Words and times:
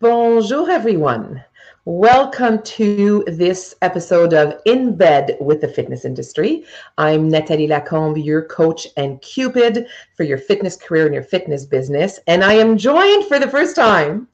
Bonjour, 0.00 0.70
everyone. 0.70 1.44
Welcome 1.84 2.62
to 2.62 3.22
this 3.28 3.76
episode 3.80 4.32
of 4.32 4.60
In 4.64 4.96
Bed 4.96 5.36
with 5.40 5.60
the 5.60 5.68
Fitness 5.68 6.04
Industry. 6.04 6.64
I'm 6.98 7.28
Nathalie 7.28 7.68
Lacombe, 7.68 8.16
your 8.16 8.42
coach 8.46 8.88
and 8.96 9.20
Cupid 9.20 9.86
for 10.16 10.24
your 10.24 10.38
fitness 10.38 10.74
career 10.74 11.04
and 11.04 11.14
your 11.14 11.22
fitness 11.22 11.64
business. 11.64 12.18
And 12.26 12.42
I 12.42 12.54
am 12.54 12.76
joined 12.76 13.26
for 13.26 13.38
the 13.38 13.48
first 13.48 13.76
time 13.76 14.26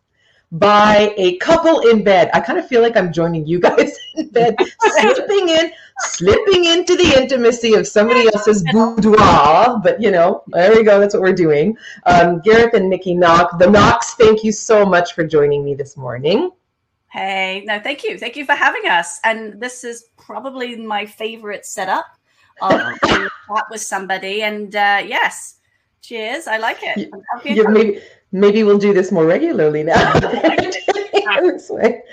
by 0.53 1.15
a 1.17 1.37
couple 1.39 1.89
in 1.89 2.03
bed. 2.03 2.31
I 2.35 2.41
kind 2.41 2.59
of 2.59 2.67
feel 2.67 2.83
like 2.83 2.97
I'm 2.97 3.13
joining 3.13 3.47
you 3.47 3.61
guys 3.61 3.97
in 4.15 4.29
bed, 4.31 4.57
slipping 4.81 5.49
in, 5.49 5.73
slipping 5.99 6.65
into 6.65 6.97
the 6.97 7.15
intimacy 7.17 7.75
of 7.75 7.87
somebody 7.87 8.27
else's 8.33 8.65
boudoir. 8.73 9.81
But 9.83 10.03
you 10.03 10.11
know, 10.11 10.43
there 10.49 10.75
we 10.75 10.83
go. 10.83 10.99
That's 10.99 11.15
what 11.15 11.23
we're 11.23 11.33
doing. 11.33 11.77
Um, 12.07 12.41
Gareth 12.41 12.75
and 12.75 12.89
Nikki 12.89 13.15
Knock, 13.15 13.59
the 13.59 13.71
Knocks. 13.71 14.15
Thank 14.15 14.43
you 14.43 14.53
so 14.53 14.85
much 14.85 15.15
for 15.15 15.25
joining 15.25 15.65
me 15.65 15.75
this 15.75 15.97
morning. 15.97 16.51
Hey, 17.11 17.65
no, 17.67 17.81
thank 17.81 18.05
you. 18.05 18.19
Thank 18.19 18.37
you 18.37 18.45
for 18.45 18.55
having 18.55 18.89
us. 18.89 19.19
And 19.25 19.61
this 19.61 19.83
is 19.83 20.07
probably 20.17 20.77
my 20.77 21.07
favorite 21.07 21.67
setup 21.67 22.07
of 22.63 22.81
chat 23.07 23.65
with 23.69 23.81
somebody. 23.81 24.43
And 24.43 24.75
uh, 24.77 25.03
yes, 25.05 25.57
cheers. 26.03 26.47
I 26.47 26.59
like 26.59 26.79
it. 26.83 27.11
Yeah, 27.45 27.65
maybe, 27.69 28.01
maybe 28.33 28.63
we'll 28.63 28.79
do 28.79 28.93
this 28.93 29.13
more 29.13 29.27
regularly 29.27 29.83
now. 29.83 30.19
this 30.21 31.71
way. 31.71 32.03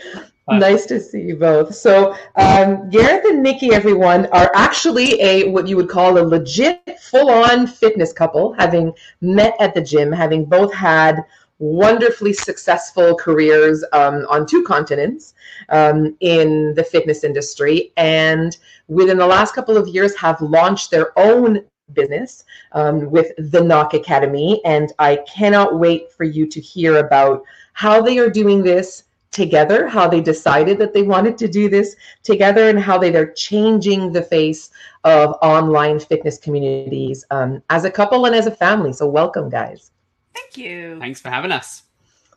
Nice 0.49 0.85
to 0.85 1.01
see 1.01 1.23
you 1.23 1.35
both. 1.35 1.75
So, 1.75 2.15
um, 2.35 2.89
Gareth 2.89 3.25
and 3.25 3.43
Nikki, 3.43 3.73
everyone, 3.73 4.27
are 4.27 4.49
actually 4.55 5.19
a 5.19 5.49
what 5.49 5.67
you 5.67 5.75
would 5.75 5.89
call 5.89 6.17
a 6.17 6.23
legit, 6.23 6.81
full-on 7.01 7.67
fitness 7.67 8.13
couple, 8.13 8.53
having 8.53 8.93
met 9.19 9.55
at 9.59 9.73
the 9.73 9.81
gym, 9.81 10.09
having 10.09 10.45
both 10.45 10.73
had 10.73 11.21
wonderfully 11.59 12.31
successful 12.31 13.15
careers 13.15 13.83
um, 13.91 14.25
on 14.29 14.45
two 14.45 14.63
continents 14.63 15.33
um, 15.67 16.15
in 16.21 16.73
the 16.75 16.83
fitness 16.83 17.23
industry 17.23 17.91
and 17.97 18.57
within 18.87 19.17
the 19.17 19.25
last 19.25 19.53
couple 19.53 19.75
of 19.75 19.87
years 19.87 20.15
have 20.15 20.39
launched 20.39 20.91
their 20.91 21.17
own 21.19 21.59
business 21.93 22.43
um, 22.73 23.09
with 23.09 23.31
the 23.51 23.61
knock 23.61 23.93
academy 23.93 24.61
and 24.65 24.93
i 24.99 25.15
cannot 25.27 25.79
wait 25.79 26.11
for 26.11 26.23
you 26.23 26.45
to 26.45 26.59
hear 26.59 26.97
about 26.97 27.43
how 27.73 28.01
they 28.01 28.17
are 28.17 28.29
doing 28.29 28.63
this 28.63 29.03
together 29.31 29.87
how 29.87 30.07
they 30.07 30.21
decided 30.21 30.77
that 30.77 30.93
they 30.93 31.03
wanted 31.03 31.37
to 31.37 31.47
do 31.47 31.69
this 31.69 31.95
together 32.23 32.69
and 32.69 32.79
how 32.79 32.97
they 32.97 33.13
are 33.15 33.31
changing 33.33 34.11
the 34.11 34.21
face 34.21 34.69
of 35.03 35.35
online 35.41 35.99
fitness 35.99 36.37
communities 36.37 37.25
um, 37.31 37.61
as 37.69 37.85
a 37.85 37.91
couple 37.91 38.25
and 38.25 38.35
as 38.35 38.47
a 38.47 38.55
family 38.55 38.93
so 38.93 39.07
welcome 39.07 39.49
guys 39.49 39.91
Thank 40.37 40.57
you. 40.57 40.99
Thanks 40.99 41.19
for 41.19 41.29
having 41.29 41.51
us. 41.51 41.83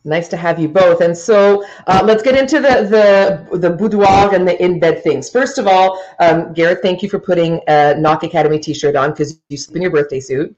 Nice 0.04 0.28
to 0.28 0.36
have 0.36 0.58
you 0.58 0.66
both. 0.66 1.02
And 1.02 1.16
so 1.16 1.62
uh, 1.86 2.00
let's 2.02 2.22
get 2.22 2.34
into 2.34 2.58
the, 2.58 3.46
the 3.50 3.58
the 3.58 3.68
boudoir 3.68 4.34
and 4.34 4.48
the 4.48 4.62
in 4.62 4.80
bed 4.80 5.02
things. 5.02 5.28
First 5.28 5.58
of 5.58 5.66
all, 5.66 6.02
um, 6.20 6.54
Gareth, 6.54 6.78
thank 6.80 7.02
you 7.02 7.10
for 7.10 7.18
putting 7.18 7.60
a 7.68 7.94
Knock 7.98 8.22
Academy 8.22 8.58
T-shirt 8.58 8.96
on 8.96 9.10
because 9.10 9.38
you 9.50 9.58
sleep 9.58 9.76
in 9.76 9.82
your 9.82 9.90
birthday 9.90 10.20
suit. 10.20 10.56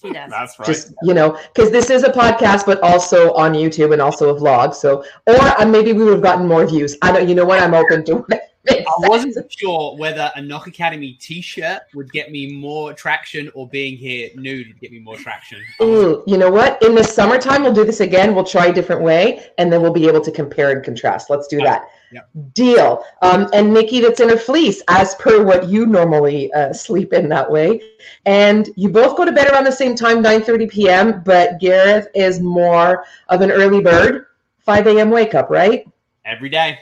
He 0.00 0.12
does. 0.12 0.30
That's 0.30 0.58
right. 0.60 0.66
Just 0.66 0.94
you 1.02 1.12
know, 1.12 1.38
because 1.52 1.72
this 1.72 1.90
is 1.90 2.04
a 2.04 2.10
podcast, 2.10 2.66
but 2.66 2.80
also 2.82 3.32
on 3.34 3.52
YouTube 3.52 3.92
and 3.92 4.00
also 4.00 4.34
a 4.34 4.40
vlog. 4.40 4.74
So, 4.74 5.04
or 5.26 5.34
uh, 5.34 5.66
maybe 5.66 5.92
we 5.92 6.04
would 6.04 6.12
have 6.12 6.22
gotten 6.22 6.46
more 6.46 6.66
views. 6.66 6.96
I 7.02 7.10
don't. 7.10 7.28
You 7.28 7.34
know 7.34 7.44
what? 7.44 7.60
I'm 7.60 7.74
open 7.74 8.04
to. 8.04 8.24
I 8.68 8.84
wasn't 8.98 9.36
sure 9.52 9.96
whether 9.96 10.30
a 10.34 10.42
Knock 10.42 10.66
Academy 10.66 11.12
T-shirt 11.14 11.82
would 11.94 12.12
get 12.12 12.30
me 12.30 12.52
more 12.52 12.92
traction 12.92 13.50
or 13.54 13.68
being 13.68 13.96
here 13.96 14.30
nude 14.34 14.68
would 14.68 14.80
get 14.80 14.92
me 14.92 14.98
more 14.98 15.16
traction. 15.16 15.62
Ooh, 15.82 16.22
you 16.26 16.36
know 16.36 16.50
what? 16.50 16.82
In 16.82 16.94
the 16.94 17.04
summertime, 17.04 17.62
we'll 17.62 17.72
do 17.72 17.84
this 17.84 18.00
again. 18.00 18.34
We'll 18.34 18.44
try 18.44 18.66
a 18.66 18.72
different 18.72 19.02
way, 19.02 19.50
and 19.58 19.72
then 19.72 19.82
we'll 19.82 19.92
be 19.92 20.08
able 20.08 20.20
to 20.20 20.30
compare 20.30 20.70
and 20.70 20.84
contrast. 20.84 21.30
Let's 21.30 21.46
do 21.46 21.58
that. 21.58 21.88
Yep. 22.12 22.28
Deal. 22.54 23.04
Um, 23.22 23.48
and 23.52 23.74
Nikki, 23.74 24.00
that's 24.00 24.20
in 24.20 24.30
a 24.30 24.36
fleece, 24.36 24.82
as 24.88 25.14
per 25.16 25.44
what 25.44 25.68
you 25.68 25.86
normally 25.86 26.52
uh, 26.52 26.72
sleep 26.72 27.12
in 27.12 27.28
that 27.30 27.50
way. 27.50 27.82
And 28.26 28.70
you 28.76 28.88
both 28.88 29.16
go 29.16 29.24
to 29.24 29.32
bed 29.32 29.50
around 29.50 29.64
the 29.64 29.72
same 29.72 29.94
time, 29.94 30.22
9:30 30.22 30.70
p.m. 30.70 31.22
But 31.24 31.58
Gareth 31.60 32.08
is 32.14 32.40
more 32.40 33.04
of 33.28 33.40
an 33.40 33.50
early 33.50 33.82
bird, 33.82 34.26
5 34.60 34.86
a.m. 34.86 35.10
wake 35.10 35.34
up, 35.34 35.50
right? 35.50 35.86
Every 36.24 36.48
day. 36.48 36.78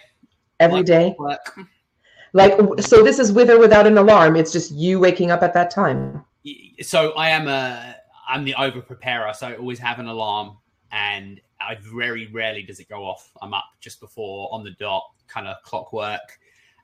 Every 0.61 0.83
day. 0.83 1.15
Work, 1.19 1.57
work. 1.57 1.67
Like, 2.35 2.59
so 2.81 3.03
this 3.03 3.19
is 3.21 3.33
with 3.33 3.49
or 3.49 3.59
without 3.61 3.87
an 3.87 3.97
alarm. 3.97 4.35
It's 4.37 4.53
just 4.53 4.73
you 4.73 4.99
waking 4.99 5.31
up 5.31 5.43
at 5.43 5.55
that 5.55 5.71
time. 5.71 6.25
So 6.83 7.13
I 7.13 7.31
am 7.31 7.47
a 7.49 7.95
I'm 8.29 8.45
the 8.45 8.55
over 8.57 8.81
preparer, 8.83 9.33
so 9.33 9.47
I 9.49 9.57
always 9.57 9.79
have 9.79 9.99
an 10.01 10.09
alarm 10.09 10.57
and 10.91 11.41
I 11.61 11.77
very 11.95 12.27
rarely 12.27 12.63
does 12.63 12.81
it 12.81 12.89
go 12.89 13.05
off. 13.05 13.31
I'm 13.41 13.55
up 13.55 13.65
just 13.81 14.01
before 14.01 14.53
on 14.53 14.65
the 14.65 14.73
dot, 14.73 15.05
kind 15.29 15.47
of 15.47 15.57
clockwork. 15.63 16.39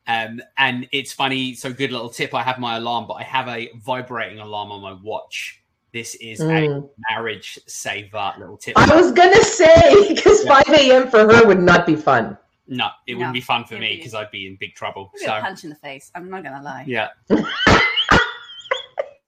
Um, 0.07 0.41
and 0.57 0.89
it's 0.93 1.13
funny, 1.13 1.55
so 1.55 1.73
good 1.73 1.93
little 1.93 2.09
tip. 2.11 2.33
I 2.35 2.43
have 2.43 2.59
my 2.59 2.77
alarm, 2.77 3.07
but 3.07 3.15
I 3.15 3.23
have 3.23 3.49
a 3.49 3.71
vibrating 3.85 4.39
alarm 4.39 4.71
on 4.73 4.81
my 4.83 4.93
watch. 5.03 5.63
This 5.93 6.15
is 6.17 6.41
a 6.41 6.45
Mm. 6.45 6.89
marriage 7.11 7.59
saver 7.67 8.33
little 8.39 8.57
tip. 8.57 8.75
I 8.79 8.95
was 8.95 9.11
gonna 9.13 9.43
say 9.43 10.09
because 10.15 10.45
Yeah. 10.45 10.63
5 10.63 10.75
a.m. 10.75 11.09
for 11.11 11.21
her 11.33 11.47
would 11.47 11.61
not 11.61 11.87
be 11.87 11.97
fun. 11.97 12.39
No, 12.73 12.89
it 13.07 13.13
No, 13.15 13.19
wouldn't 13.19 13.35
be 13.35 13.41
fun 13.41 13.65
for 13.65 13.75
it'd 13.75 13.81
me 13.83 13.89
be- 13.91 13.97
because 13.97 14.15
I'd 14.15 14.31
be 14.31 14.47
in 14.47 14.57
big 14.61 14.75
trouble. 14.75 15.11
Maybe 15.15 15.25
a 15.25 15.29
So 15.37 15.41
punch 15.43 15.65
in 15.65 15.71
the 15.71 15.77
face. 15.77 16.11
I'm 16.15 16.31
not 16.31 16.43
gonna 16.45 16.63
lie. 16.63 16.85
yeah. 16.87 17.09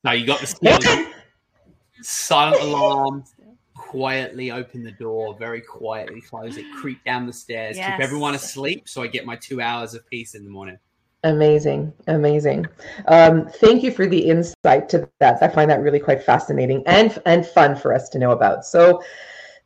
no, 0.04 0.12
you 0.12 0.26
got 0.26 0.40
the 0.40 0.46
silent, 0.46 1.14
silent 2.02 2.62
alarm. 2.62 3.24
Quietly 3.74 4.50
open 4.52 4.82
the 4.84 4.92
door, 4.92 5.34
very 5.38 5.60
quietly 5.60 6.20
close 6.20 6.56
it, 6.56 6.64
creep 6.76 7.02
down 7.04 7.26
the 7.26 7.32
stairs, 7.32 7.76
Yes. 7.76 7.90
keep 7.96 8.00
everyone 8.04 8.34
asleep, 8.34 8.88
so 8.88 9.02
I 9.02 9.06
get 9.06 9.26
my 9.26 9.34
two 9.36 9.60
hours 9.60 9.92
of 9.94 10.06
peace 10.08 10.34
in 10.34 10.44
the 10.44 10.50
morning. 10.50 10.78
Amazing, 11.24 11.92
amazing. 12.06 12.66
Um, 13.06 13.48
thank 13.60 13.82
you 13.82 13.90
for 13.90 14.06
the 14.06 14.18
insight 14.18 14.88
to 14.90 15.08
that. 15.20 15.42
I 15.42 15.48
find 15.48 15.70
that 15.70 15.80
really 15.80 16.00
quite 16.00 16.22
fascinating 16.22 16.82
and 16.86 17.18
and 17.26 17.44
fun 17.46 17.74
for 17.76 17.92
us 17.94 18.08
to 18.10 18.18
know 18.18 18.30
about. 18.30 18.64
So, 18.64 19.02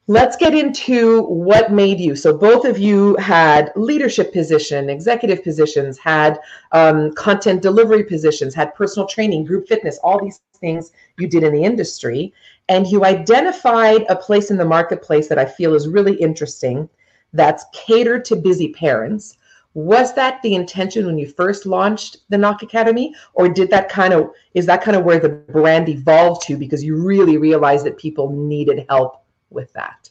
let's 0.08 0.36
get 0.36 0.54
into 0.54 1.22
what 1.22 1.72
made 1.72 1.98
you. 1.98 2.14
So, 2.14 2.36
both 2.36 2.64
of 2.64 2.78
you 2.78 3.16
had 3.16 3.72
leadership 3.76 4.32
position, 4.32 4.88
executive 4.88 5.42
positions, 5.42 5.98
had 5.98 6.38
um, 6.72 7.12
content 7.14 7.62
delivery 7.62 8.04
positions, 8.04 8.54
had 8.54 8.74
personal 8.74 9.08
training, 9.08 9.44
group 9.44 9.68
fitness, 9.68 9.98
all 10.02 10.22
these 10.22 10.40
things 10.60 10.92
you 11.18 11.28
did 11.28 11.42
in 11.42 11.52
the 11.52 11.64
industry, 11.64 12.32
and 12.68 12.86
you 12.86 13.04
identified 13.04 14.04
a 14.08 14.16
place 14.16 14.50
in 14.50 14.56
the 14.56 14.64
marketplace 14.64 15.28
that 15.28 15.38
I 15.38 15.44
feel 15.44 15.74
is 15.74 15.88
really 15.88 16.14
interesting. 16.14 16.88
That's 17.32 17.64
catered 17.72 18.24
to 18.26 18.36
busy 18.36 18.72
parents 18.72 19.36
was 19.74 20.14
that 20.14 20.40
the 20.40 20.54
intention 20.54 21.04
when 21.04 21.18
you 21.18 21.28
first 21.28 21.66
launched 21.66 22.16
the 22.30 22.38
knock 22.38 22.62
academy 22.62 23.14
or 23.34 23.46
did 23.46 23.68
that 23.68 23.90
kind 23.90 24.14
of 24.14 24.30
is 24.54 24.64
that 24.64 24.82
kind 24.82 24.96
of 24.96 25.04
where 25.04 25.18
the 25.18 25.28
brand 25.28 25.86
evolved 25.90 26.40
to 26.40 26.56
because 26.56 26.82
you 26.82 26.96
really 26.96 27.36
realized 27.36 27.84
that 27.84 27.98
people 27.98 28.30
needed 28.30 28.86
help 28.88 29.25
with 29.50 29.72
that 29.72 30.10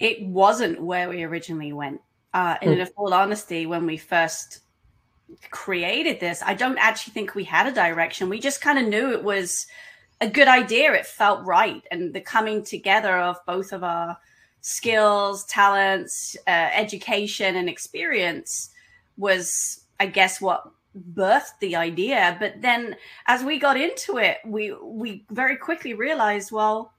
It 0.00 0.24
wasn't 0.26 0.82
where 0.82 1.08
we 1.08 1.24
originally 1.24 1.72
went. 1.72 2.00
Uh, 2.34 2.56
and 2.60 2.78
in 2.78 2.86
full 2.86 3.14
honesty, 3.14 3.64
when 3.66 3.86
we 3.86 3.96
first 3.96 4.60
created 5.50 6.20
this, 6.20 6.42
I 6.44 6.54
don't 6.54 6.78
actually 6.78 7.14
think 7.14 7.34
we 7.34 7.44
had 7.44 7.66
a 7.66 7.72
direction. 7.72 8.28
We 8.28 8.38
just 8.40 8.60
kind 8.60 8.78
of 8.78 8.86
knew 8.86 9.12
it 9.12 9.24
was 9.24 9.66
a 10.20 10.28
good 10.28 10.48
idea. 10.48 10.92
It 10.92 11.06
felt 11.06 11.44
right. 11.46 11.82
And 11.90 12.12
the 12.12 12.20
coming 12.20 12.62
together 12.62 13.16
of 13.18 13.38
both 13.46 13.72
of 13.72 13.82
our 13.82 14.18
skills, 14.60 15.44
talents, 15.46 16.36
uh, 16.46 16.70
education, 16.74 17.56
and 17.56 17.68
experience 17.68 18.70
was, 19.16 19.84
I 19.98 20.06
guess, 20.06 20.40
what 20.40 20.68
birthed 21.14 21.58
the 21.60 21.76
idea. 21.76 22.36
But 22.38 22.60
then 22.60 22.96
as 23.26 23.42
we 23.44 23.58
got 23.58 23.76
into 23.80 24.18
it, 24.18 24.38
we 24.44 24.74
we 24.82 25.24
very 25.30 25.56
quickly 25.56 25.94
realized, 25.94 26.52
well, 26.52 26.92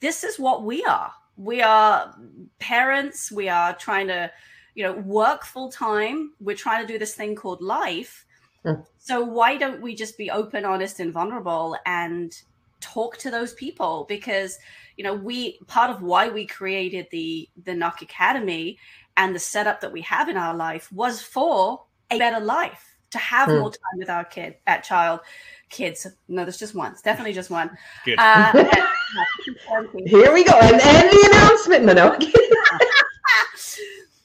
this 0.00 0.24
is 0.24 0.38
what 0.38 0.64
we 0.64 0.84
are. 0.84 1.12
We 1.36 1.62
are 1.62 2.14
parents. 2.58 3.32
We 3.32 3.48
are 3.48 3.74
trying 3.74 4.06
to, 4.08 4.30
you 4.74 4.84
know, 4.84 4.92
work 4.92 5.44
full 5.44 5.70
time. 5.70 6.32
We're 6.40 6.56
trying 6.56 6.86
to 6.86 6.92
do 6.92 6.98
this 6.98 7.14
thing 7.14 7.34
called 7.34 7.60
life. 7.62 8.24
Mm. 8.64 8.84
So 8.98 9.22
why 9.22 9.56
don't 9.56 9.82
we 9.82 9.94
just 9.94 10.16
be 10.16 10.30
open, 10.30 10.64
honest, 10.64 11.00
and 11.00 11.12
vulnerable 11.12 11.76
and 11.86 12.32
talk 12.80 13.18
to 13.18 13.30
those 13.30 13.52
people? 13.54 14.06
Because 14.08 14.58
you 14.96 15.02
know, 15.02 15.14
we 15.14 15.58
part 15.66 15.90
of 15.90 16.02
why 16.02 16.28
we 16.28 16.46
created 16.46 17.08
the 17.10 17.48
the 17.64 17.74
Knock 17.74 18.00
Academy 18.02 18.78
and 19.16 19.34
the 19.34 19.40
setup 19.40 19.80
that 19.80 19.92
we 19.92 20.00
have 20.02 20.28
in 20.28 20.36
our 20.36 20.54
life 20.54 20.92
was 20.92 21.20
for 21.20 21.82
a 22.10 22.18
better 22.18 22.44
life 22.44 22.96
to 23.10 23.18
have 23.18 23.48
Mm. 23.48 23.60
more 23.60 23.70
time 23.70 23.98
with 23.98 24.10
our 24.10 24.24
kid, 24.24 24.56
that 24.66 24.84
child, 24.84 25.20
kids. 25.68 26.06
No, 26.28 26.44
there's 26.44 26.58
just 26.58 26.74
one. 26.74 26.92
It's 26.92 27.02
definitely 27.02 27.32
just 27.32 27.50
one. 27.50 27.76
Good. 28.04 28.18
Uh, 28.18 28.52
and- 28.54 28.68
here 30.06 30.32
we 30.32 30.44
go 30.44 30.58
and, 30.60 30.80
and 30.80 31.10
the 31.10 31.30
announcement 31.30 31.84
no 31.84 31.92
no 31.92 32.18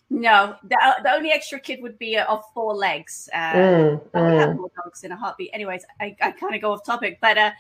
no, 0.10 0.56
the, 0.64 0.76
uh, 0.76 1.02
the 1.04 1.12
only 1.14 1.32
extra 1.32 1.60
kid 1.60 1.82
would 1.82 1.98
be 2.00 2.18
uh, 2.18 2.26
of 2.26 2.44
four 2.54 2.76
legs. 2.76 3.30
Uh, 3.34 3.54
Mm, 3.54 4.02
would 4.14 4.40
have 4.40 4.50
mm. 4.50 4.58
more 4.58 4.72
dogs 4.84 5.04
in 5.04 5.12
a 5.12 5.16
heartbeat. 5.16 5.52
Anyways, 5.54 5.86
I, 6.00 6.16
I 6.22 6.32
kind 6.32 6.56
of 6.56 6.62
go 6.62 6.72
off 6.72 6.84
topic, 6.84 7.20
but 7.22 7.38
uh, 7.38 7.52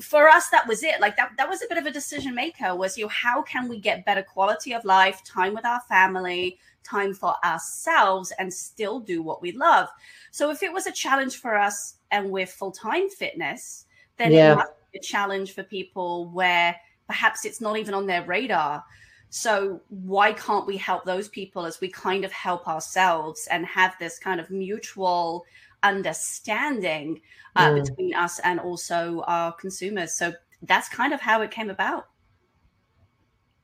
for 0.00 0.28
us 0.28 0.48
that 0.48 0.66
was 0.66 0.82
it 0.82 1.00
like 1.00 1.16
that 1.16 1.32
that 1.36 1.48
was 1.48 1.62
a 1.62 1.66
bit 1.68 1.76
of 1.76 1.84
a 1.84 1.90
decision 1.90 2.34
maker 2.34 2.74
was 2.74 2.96
you 2.96 3.04
know, 3.04 3.08
how 3.10 3.42
can 3.42 3.68
we 3.68 3.78
get 3.78 4.04
better 4.06 4.22
quality 4.22 4.72
of 4.72 4.84
life 4.84 5.22
time 5.24 5.54
with 5.54 5.66
our 5.66 5.80
family 5.82 6.58
time 6.82 7.12
for 7.12 7.34
ourselves 7.44 8.32
and 8.38 8.52
still 8.52 8.98
do 8.98 9.22
what 9.22 9.42
we 9.42 9.52
love 9.52 9.88
so 10.30 10.50
if 10.50 10.62
it 10.62 10.72
was 10.72 10.86
a 10.86 10.92
challenge 10.92 11.36
for 11.36 11.54
us 11.54 11.96
and 12.12 12.30
we're 12.30 12.46
full-time 12.46 13.10
fitness 13.10 13.84
then 14.16 14.32
yeah. 14.32 14.52
it 14.52 14.56
be 14.56 14.62
a 14.94 15.00
challenge 15.00 15.52
for 15.52 15.62
people 15.62 16.28
where 16.30 16.76
perhaps 17.06 17.44
it's 17.44 17.60
not 17.60 17.76
even 17.76 17.94
on 17.94 18.06
their 18.06 18.24
radar 18.24 18.82
so 19.30 19.80
why 19.88 20.32
can't 20.32 20.64
we 20.64 20.76
help 20.76 21.04
those 21.04 21.28
people 21.28 21.66
as 21.66 21.80
we 21.80 21.88
kind 21.88 22.24
of 22.24 22.30
help 22.30 22.68
ourselves 22.68 23.48
and 23.50 23.66
have 23.66 23.96
this 23.98 24.16
kind 24.16 24.38
of 24.38 24.48
mutual 24.48 25.44
understanding 25.82 27.20
uh, 27.56 27.70
mm. 27.70 27.84
between 27.84 28.14
us 28.14 28.38
and 28.40 28.60
also 28.60 29.22
our 29.26 29.52
consumers. 29.52 30.14
So 30.14 30.32
that's 30.62 30.88
kind 30.88 31.12
of 31.12 31.20
how 31.20 31.42
it 31.42 31.50
came 31.50 31.68
about. 31.70 32.06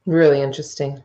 Really 0.06 0.43
interesting. 0.43 1.03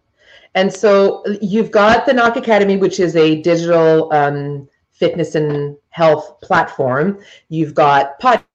And 0.56 0.74
so 0.74 1.24
you've 1.42 1.69
got 1.69 2.07
the 2.07 2.13
Knock 2.13 2.36
Academy, 2.36 2.77
which 2.77 3.00
is 3.00 3.16
a 3.16 3.42
digital 3.44 4.12
um, 4.13 4.68
fitness 4.92 5.36
and 5.36 5.77
health 5.89 6.42
platform. 6.42 7.19
You've 7.50 7.75
got 7.75 8.19
podcasts, 8.19 8.45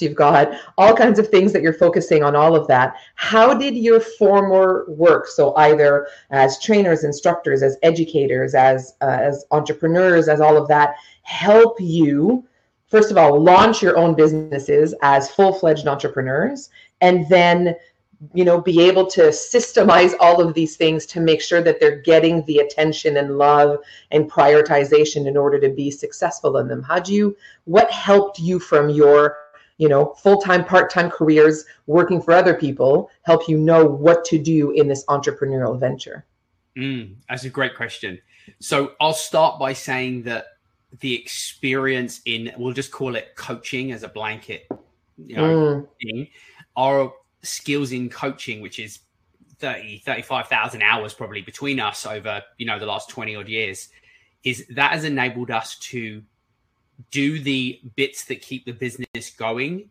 you've 0.00 0.14
got 0.14 0.52
all 0.78 0.94
kinds 0.94 1.18
of 1.18 1.28
things 1.28 1.52
that 1.52 1.62
you're 1.62 1.72
focusing 1.72 2.22
on 2.22 2.36
all 2.36 2.56
of 2.56 2.66
that. 2.68 2.96
How 3.14 3.54
did 3.54 3.76
your 3.76 4.00
former 4.00 4.84
work, 4.88 5.26
so 5.26 5.54
either 5.56 6.08
as 6.30 6.60
trainers, 6.60 7.04
instructors, 7.04 7.62
as 7.62 7.76
educators, 7.82 8.54
as 8.54 8.94
uh, 9.00 9.18
as 9.20 9.44
entrepreneurs, 9.50 10.28
as 10.28 10.40
all 10.40 10.56
of 10.56 10.68
that, 10.68 10.94
help 11.22 11.80
you 11.80 12.44
first 12.92 13.10
of 13.10 13.16
all 13.16 13.40
launch 13.40 13.82
your 13.82 13.96
own 13.96 14.14
businesses 14.14 14.94
as 15.02 15.30
full-fledged 15.30 15.86
entrepreneurs 15.86 16.68
and 17.00 17.26
then 17.28 17.74
you 18.34 18.44
know 18.44 18.60
be 18.60 18.80
able 18.80 19.06
to 19.06 19.22
systemize 19.22 20.14
all 20.20 20.40
of 20.40 20.54
these 20.54 20.76
things 20.76 21.06
to 21.06 21.18
make 21.18 21.40
sure 21.40 21.62
that 21.62 21.80
they're 21.80 22.00
getting 22.02 22.44
the 22.44 22.58
attention 22.58 23.16
and 23.16 23.36
love 23.36 23.78
and 24.10 24.30
prioritization 24.30 25.26
in 25.26 25.36
order 25.36 25.58
to 25.58 25.70
be 25.70 25.90
successful 25.90 26.58
in 26.58 26.68
them 26.68 26.82
how 26.82 26.98
do 26.98 27.12
you 27.12 27.36
what 27.64 27.90
helped 27.90 28.38
you 28.38 28.58
from 28.58 28.90
your 28.90 29.38
you 29.78 29.88
know 29.88 30.14
full-time 30.14 30.64
part-time 30.64 31.10
careers 31.10 31.64
working 31.86 32.20
for 32.20 32.32
other 32.32 32.54
people 32.54 33.10
help 33.22 33.48
you 33.48 33.58
know 33.58 33.84
what 33.84 34.24
to 34.24 34.38
do 34.38 34.70
in 34.72 34.86
this 34.88 35.04
entrepreneurial 35.06 35.78
venture 35.78 36.24
mm, 36.76 37.14
that's 37.28 37.44
a 37.44 37.50
great 37.50 37.74
question 37.74 38.18
so 38.60 38.92
i'll 39.00 39.14
start 39.14 39.58
by 39.58 39.72
saying 39.72 40.22
that 40.22 40.46
the 41.00 41.14
experience 41.14 42.20
in 42.26 42.52
we'll 42.58 42.72
just 42.72 42.92
call 42.92 43.16
it 43.16 43.34
coaching 43.36 43.92
as 43.92 44.02
a 44.02 44.08
blanket 44.08 44.66
you 45.26 45.36
know 45.36 45.42
mm. 45.42 45.88
thing, 46.02 46.28
our 46.76 47.12
skills 47.42 47.92
in 47.92 48.08
coaching 48.08 48.60
which 48.60 48.78
is 48.78 49.00
30 49.58 49.98
35,000 49.98 50.82
hours 50.82 51.14
probably 51.14 51.40
between 51.40 51.80
us 51.80 52.04
over 52.04 52.42
you 52.58 52.66
know 52.66 52.78
the 52.78 52.86
last 52.86 53.08
20 53.08 53.36
odd 53.36 53.48
years 53.48 53.88
is 54.44 54.66
that 54.70 54.92
has 54.92 55.04
enabled 55.04 55.50
us 55.50 55.78
to 55.78 56.22
do 57.10 57.40
the 57.40 57.80
bits 57.96 58.24
that 58.26 58.42
keep 58.42 58.64
the 58.64 58.72
business 58.72 59.30
going 59.36 59.88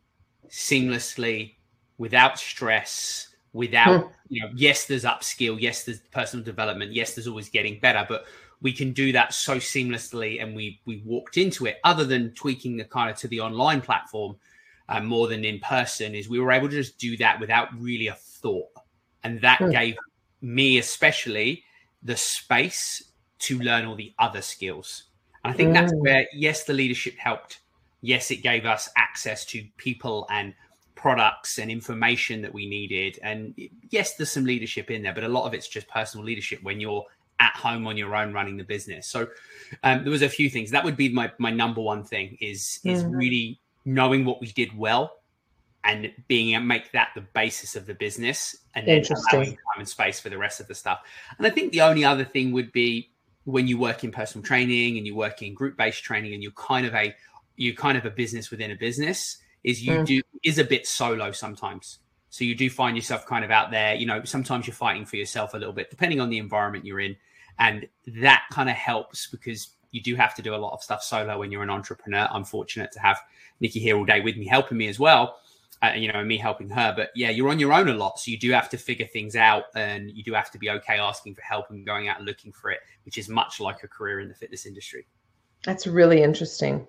seamlessly 0.50 1.56
without 1.98 2.38
stress 2.40 3.30
without 3.54 4.06
mm. 4.06 4.10
you 4.30 4.42
know 4.42 4.50
yes 4.56 4.86
there's 4.86 5.04
upskill 5.04 5.60
yes 5.60 5.84
there's 5.84 6.00
personal 6.12 6.44
development 6.44 6.92
yes 6.92 7.16
there's 7.16 7.28
always 7.28 7.50
getting 7.50 7.80
better 7.80 8.06
but 8.08 8.26
we 8.62 8.72
can 8.72 8.94
do 8.94 9.12
that 9.12 9.34
so 9.34 9.58
seamlessly 9.58 10.42
and 10.42 10.56
we 10.56 10.80
we 10.86 11.02
walked 11.06 11.38
into 11.38 11.66
it 11.66 11.78
other 11.84 12.06
than 12.06 12.32
tweaking 12.34 12.78
the 12.78 12.86
kind 12.86 13.10
of 13.10 13.18
to 13.18 13.28
the 13.28 13.40
online 13.40 13.82
platform 13.82 14.36
uh, 14.90 15.00
more 15.00 15.28
than 15.28 15.44
in 15.44 15.60
person 15.60 16.16
is 16.16 16.30
we 16.30 16.40
were 16.40 16.52
able 16.52 16.70
to 16.70 16.76
just 16.76 16.98
do 16.98 17.18
that 17.18 17.40
without 17.40 17.68
really 17.80 18.08
a 18.08 18.14
thought 18.14 18.70
and 19.24 19.40
that 19.42 19.60
mm. 19.60 19.72
gave 19.72 19.96
me 20.42 20.78
especially 20.78 21.64
the 22.04 22.16
space 22.16 23.12
to 23.40 23.60
learn 23.60 23.86
all 23.86 23.96
the 23.96 24.14
other 24.20 24.42
skills 24.42 25.04
and 25.44 25.54
i 25.54 25.56
think 25.56 25.70
mm. 25.70 25.74
that's 25.74 25.94
where 25.96 26.28
yes 26.34 26.64
the 26.64 26.74
leadership 26.74 27.16
helped 27.18 27.60
yes 28.02 28.32
it 28.32 28.38
gave 28.38 28.66
us 28.66 28.90
access 28.98 29.46
to 29.46 29.64
people 29.78 30.28
and 30.30 30.54
products 30.96 31.58
and 31.58 31.72
information 31.72 32.42
that 32.42 32.54
we 32.54 32.68
needed 32.68 33.18
and 33.24 33.56
yes 33.90 34.16
there's 34.16 34.32
some 34.32 34.46
leadership 34.46 34.92
in 34.92 35.02
there 35.02 35.14
but 35.14 35.24
a 35.24 35.28
lot 35.28 35.46
of 35.46 35.54
it's 35.54 35.68
just 35.68 35.88
personal 35.88 36.24
leadership 36.26 36.62
when 36.62 36.80
you're 36.80 37.06
at 37.42 37.56
home 37.56 37.88
on 37.88 37.98
your 37.98 38.16
own 38.16 38.32
running 38.32 38.56
the 38.56 38.64
business. 38.64 39.08
So 39.08 39.28
um, 39.84 40.04
there 40.04 40.12
was 40.12 40.22
a 40.22 40.30
few 40.30 40.50
things. 40.50 40.72
That 40.72 40.86
would 40.86 40.96
be 40.96 41.10
my 41.10 41.32
my 41.40 41.50
number 41.50 41.82
one 41.82 42.04
thing 42.04 42.38
is 42.40 42.80
is 42.86 43.04
mm-hmm. 43.04 43.16
really 43.16 43.60
knowing 43.84 44.24
what 44.24 44.40
we 44.40 44.48
did 44.48 44.78
well 44.78 45.18
and 45.84 46.12
being 46.28 46.52
able 46.52 46.62
to 46.62 46.66
make 46.68 46.92
that 46.92 47.10
the 47.16 47.22
basis 47.34 47.76
of 47.76 47.88
the 47.88 47.96
business 47.96 48.56
and 48.76 48.88
then 48.88 49.04
allowing 49.34 49.48
time 49.48 49.80
and 49.80 49.90
space 49.90 50.20
for 50.20 50.30
the 50.30 50.38
rest 50.38 50.60
of 50.60 50.68
the 50.68 50.76
stuff. 50.76 51.00
And 51.36 51.48
I 51.48 51.50
think 51.50 51.72
the 51.72 51.82
only 51.82 52.06
other 52.06 52.24
thing 52.24 52.52
would 52.52 52.72
be 52.72 53.10
when 53.46 53.68
you 53.68 53.78
work 53.78 54.04
in 54.04 54.12
personal 54.12 54.46
training 54.46 54.98
and 54.98 55.06
you 55.06 55.16
work 55.16 55.42
in 55.42 55.54
group 55.54 55.78
based 55.78 56.04
training 56.04 56.34
and 56.34 56.44
you're 56.44 56.52
kind 56.54 56.86
of 56.86 56.94
a 56.94 57.14
you're 57.56 57.76
kind 57.76 57.98
of 57.98 58.06
a 58.06 58.10
business 58.10 58.52
within 58.52 58.72
a 58.72 58.76
business 58.76 59.38
is 59.64 59.84
you 59.86 59.94
mm. 59.94 60.06
do 60.06 60.22
is 60.44 60.58
a 60.58 60.64
bit 60.64 60.88
solo 60.88 61.32
sometimes. 61.32 62.00
So 62.30 62.46
you 62.46 62.56
do 62.56 62.70
find 62.70 62.96
yourself 62.96 63.26
kind 63.26 63.44
of 63.44 63.52
out 63.52 63.72
there, 63.72 63.94
you 63.94 64.06
know, 64.06 64.24
sometimes 64.24 64.66
you're 64.66 64.74
fighting 64.74 65.06
for 65.06 65.18
yourself 65.18 65.54
a 65.54 65.58
little 65.58 65.74
bit, 65.74 65.90
depending 65.90 66.22
on 66.22 66.30
the 66.30 66.38
environment 66.38 66.86
you're 66.86 67.02
in. 67.02 67.16
And 67.60 67.88
that 68.08 68.44
kind 68.52 68.70
of 68.70 68.76
helps 68.76 69.28
because 69.28 69.76
you 69.92 70.02
do 70.02 70.16
have 70.16 70.34
to 70.36 70.42
do 70.42 70.56
a 70.56 70.58
lot 70.58 70.74
of 70.74 70.82
stuff 70.82 71.04
solo 71.04 71.38
when 71.40 71.52
you're 71.52 71.62
an 71.62 71.70
entrepreneur. 71.70 72.28
I'm 72.32 72.46
fortunate 72.46 72.92
to 72.94 73.00
have 73.00 73.20
Nikki 73.60 73.80
here 73.80 73.98
all 73.98 74.06
day 74.06 74.22
with 74.22 74.38
me, 74.38 74.48
helping 74.48 74.78
me 74.78 74.88
as 74.88 74.98
well. 74.98 75.38
Uh, 75.84 75.94
you 75.96 76.12
know, 76.12 76.24
me 76.24 76.38
helping 76.38 76.70
her. 76.70 76.94
But 76.96 77.10
yeah, 77.16 77.32
you're 77.32 77.50
on 77.50 77.58
your 77.58 77.74
own 77.74 77.90
a 77.90 77.94
lot. 77.94 78.20
So 78.20 78.30
you 78.30 78.38
do 78.38 78.52
have 78.52 78.70
to 78.70 78.78
figure 78.78 79.08
things 79.08 79.36
out 79.36 79.64
and 79.76 80.12
you 80.12 80.24
do 80.24 80.34
have 80.34 80.52
to 80.52 80.60
be 80.60 80.70
okay 80.70 81.00
asking 81.00 81.34
for 81.34 81.42
help 81.42 81.72
and 81.72 81.84
going 81.84 82.08
out 82.08 82.18
and 82.18 82.26
looking 82.28 82.52
for 82.52 82.70
it, 82.70 82.80
which 83.04 83.18
is 83.18 83.28
much 83.28 83.60
like 83.60 83.84
a 83.84 83.88
career 83.88 84.20
in 84.20 84.28
the 84.28 84.36
fitness 84.36 84.68
industry. 84.68 85.08
That's 85.66 85.88
really 85.88 86.22
interesting. 86.22 86.86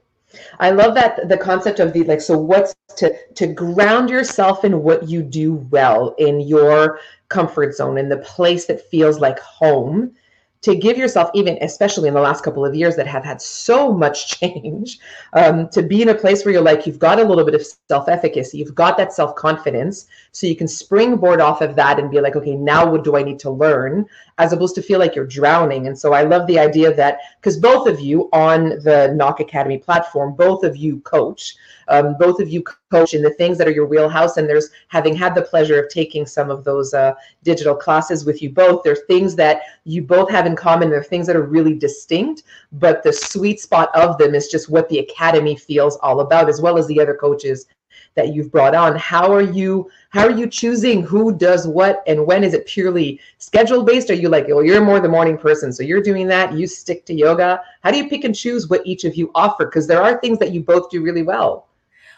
I 0.61 0.71
love 0.71 0.95
that 0.95 1.29
the 1.29 1.37
concept 1.37 1.79
of 1.81 1.93
the 1.93 2.05
like 2.05 2.21
so 2.21 2.39
what's 2.39 2.75
to 2.97 3.15
to 3.35 3.47
ground 3.47 4.11
yourself 4.11 4.65
in 4.65 4.83
what 4.83 5.09
you 5.09 5.23
do 5.23 5.55
well 5.71 6.15
in 6.19 6.41
your 6.41 7.01
comfort 7.29 7.75
zone 7.75 7.99
in 7.99 8.09
the 8.09 8.19
place 8.19 8.67
that 8.67 8.89
feels 8.91 9.21
like 9.21 9.39
home 9.39 10.15
to 10.63 10.77
give 10.77 10.97
yourself 10.97 11.31
even 11.35 11.59
especially 11.61 12.09
in 12.09 12.15
the 12.15 12.21
last 12.21 12.43
couple 12.45 12.65
of 12.65 12.75
years 12.75 12.97
that 12.97 13.07
have 13.07 13.25
had 13.25 13.43
so 13.43 13.93
much 13.93 14.41
change 14.41 14.99
um, 15.35 15.69
to 15.69 15.83
be 15.83 16.03
in 16.03 16.09
a 16.09 16.15
place 16.15 16.45
where 16.45 16.53
you're 16.53 16.63
like 16.63 16.87
you've 16.87 16.99
got 16.99 17.21
a 17.21 17.25
little 17.25 17.45
bit 17.45 17.55
of 17.55 17.67
self-efficacy 17.89 18.59
you've 18.59 18.75
got 18.75 18.97
that 18.97 19.13
self-confidence 19.13 20.07
so 20.33 20.47
you 20.47 20.57
can 20.57 20.69
springboard 20.69 21.41
off 21.41 21.61
of 21.61 21.77
that 21.77 21.99
and 21.99 22.11
be 22.11 22.21
like 22.21 22.37
okay 22.37 22.55
now 22.55 22.91
what 22.91 23.05
do 23.05 23.17
i 23.17 23.23
need 23.23 23.39
to 23.39 23.51
learn 23.51 24.07
as 24.39 24.53
opposed 24.53 24.75
to 24.75 24.83
feel 24.83 24.99
like 24.99 25.15
you're 25.15 25.27
drowning. 25.27 25.87
And 25.87 25.99
so 25.99 26.13
i 26.13 26.23
love 26.23 26.47
the 26.47 26.59
idea 26.59 26.95
that 26.95 27.19
because 27.41 27.59
both 27.59 27.87
of 27.87 28.01
you 28.01 28.29
on 28.33 28.71
the 28.81 29.13
knock 29.15 29.41
academy 29.41 29.79
platform 29.79 30.35
both 30.35 30.65
of 30.65 30.77
you 30.77 31.01
coach 31.01 31.55
um, 31.89 32.17
both 32.19 32.41
of 32.41 32.49
you 32.49 32.63
coach 32.91 33.15
in 33.15 33.23
the 33.23 33.35
things 33.35 33.59
that 33.59 33.69
are 33.69 33.73
your 33.73 33.87
wheelhouse. 33.87 34.37
And 34.37 34.49
there's 34.49 34.71
having 34.89 35.15
had 35.15 35.35
the 35.35 35.43
pleasure 35.43 35.83
of 35.83 35.91
taking 35.91 36.27
some 36.27 36.51
of 36.51 36.65
those 36.65 36.95
uh, 36.95 37.15
digital 37.43 37.75
classes 37.75 38.25
with 38.25 38.43
you 38.43 38.51
both 38.51 38.83
there's 38.83 39.03
things 39.07 39.35
that 39.37 39.63
you 39.85 40.03
both 40.03 40.31
have 40.31 40.47
in 40.47 40.57
common 40.57 40.91
there 40.91 41.01
are 41.01 41.05
things 41.05 41.27
that 41.27 41.37
are 41.37 41.43
really 41.43 41.75
distinct 41.75 42.45
but 42.73 43.03
the 43.03 43.13
sweet 43.13 43.61
spot 43.61 43.91
of 43.95 44.19
them 44.19 44.35
is 44.35 44.49
just 44.49 44.69
what 44.69 44.89
the 44.89 44.99
academy 44.99 45.57
feels 45.57 45.97
all 45.99 46.21
about 46.21 46.49
as 46.49 46.61
well 46.61 46.79
as 46.79 46.87
the 46.87 47.01
other 47.01 47.15
coaches 47.15 47.67
that 48.15 48.35
you've 48.35 48.51
brought 48.51 48.75
on 48.75 48.97
how 48.97 49.33
are 49.33 49.43
you 49.43 49.91
how 50.11 50.27
are 50.27 50.31
you 50.31 50.47
choosing 50.47 51.03
who 51.03 51.37
does 51.37 51.67
what 51.67 52.03
and 52.07 52.27
when 52.27 52.45
is 52.45 52.55
it 52.55 52.67
purely 52.67 53.19
schedule 53.39 53.83
based 53.83 54.11
are 54.11 54.15
you 54.15 54.29
like 54.29 54.47
oh 54.51 54.61
you're 54.61 54.85
more 54.85 55.01
the 55.01 55.09
morning 55.09 55.39
person 55.39 55.73
so 55.73 55.83
you're 55.83 56.03
doing 56.03 56.27
that 56.27 56.53
you 56.53 56.67
stick 56.67 57.05
to 57.05 57.15
yoga 57.15 57.61
how 57.83 57.91
do 57.91 57.97
you 57.97 58.09
pick 58.09 58.25
and 58.25 58.35
choose 58.35 58.69
what 58.69 58.87
each 58.87 59.05
of 59.05 59.15
you 59.15 59.31
offer 59.35 59.65
because 59.65 59.87
there 59.87 60.03
are 60.03 60.21
things 60.21 60.39
that 60.39 60.53
you 60.53 60.61
both 60.61 60.91
do 60.91 61.03
really 61.03 61.23
well 61.23 61.69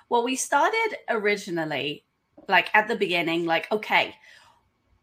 well, 0.08 0.22
we 0.22 0.36
started 0.36 0.96
originally, 1.08 2.04
like 2.48 2.68
at 2.74 2.88
the 2.88 2.96
beginning, 2.96 3.46
like, 3.46 3.70
okay, 3.72 4.14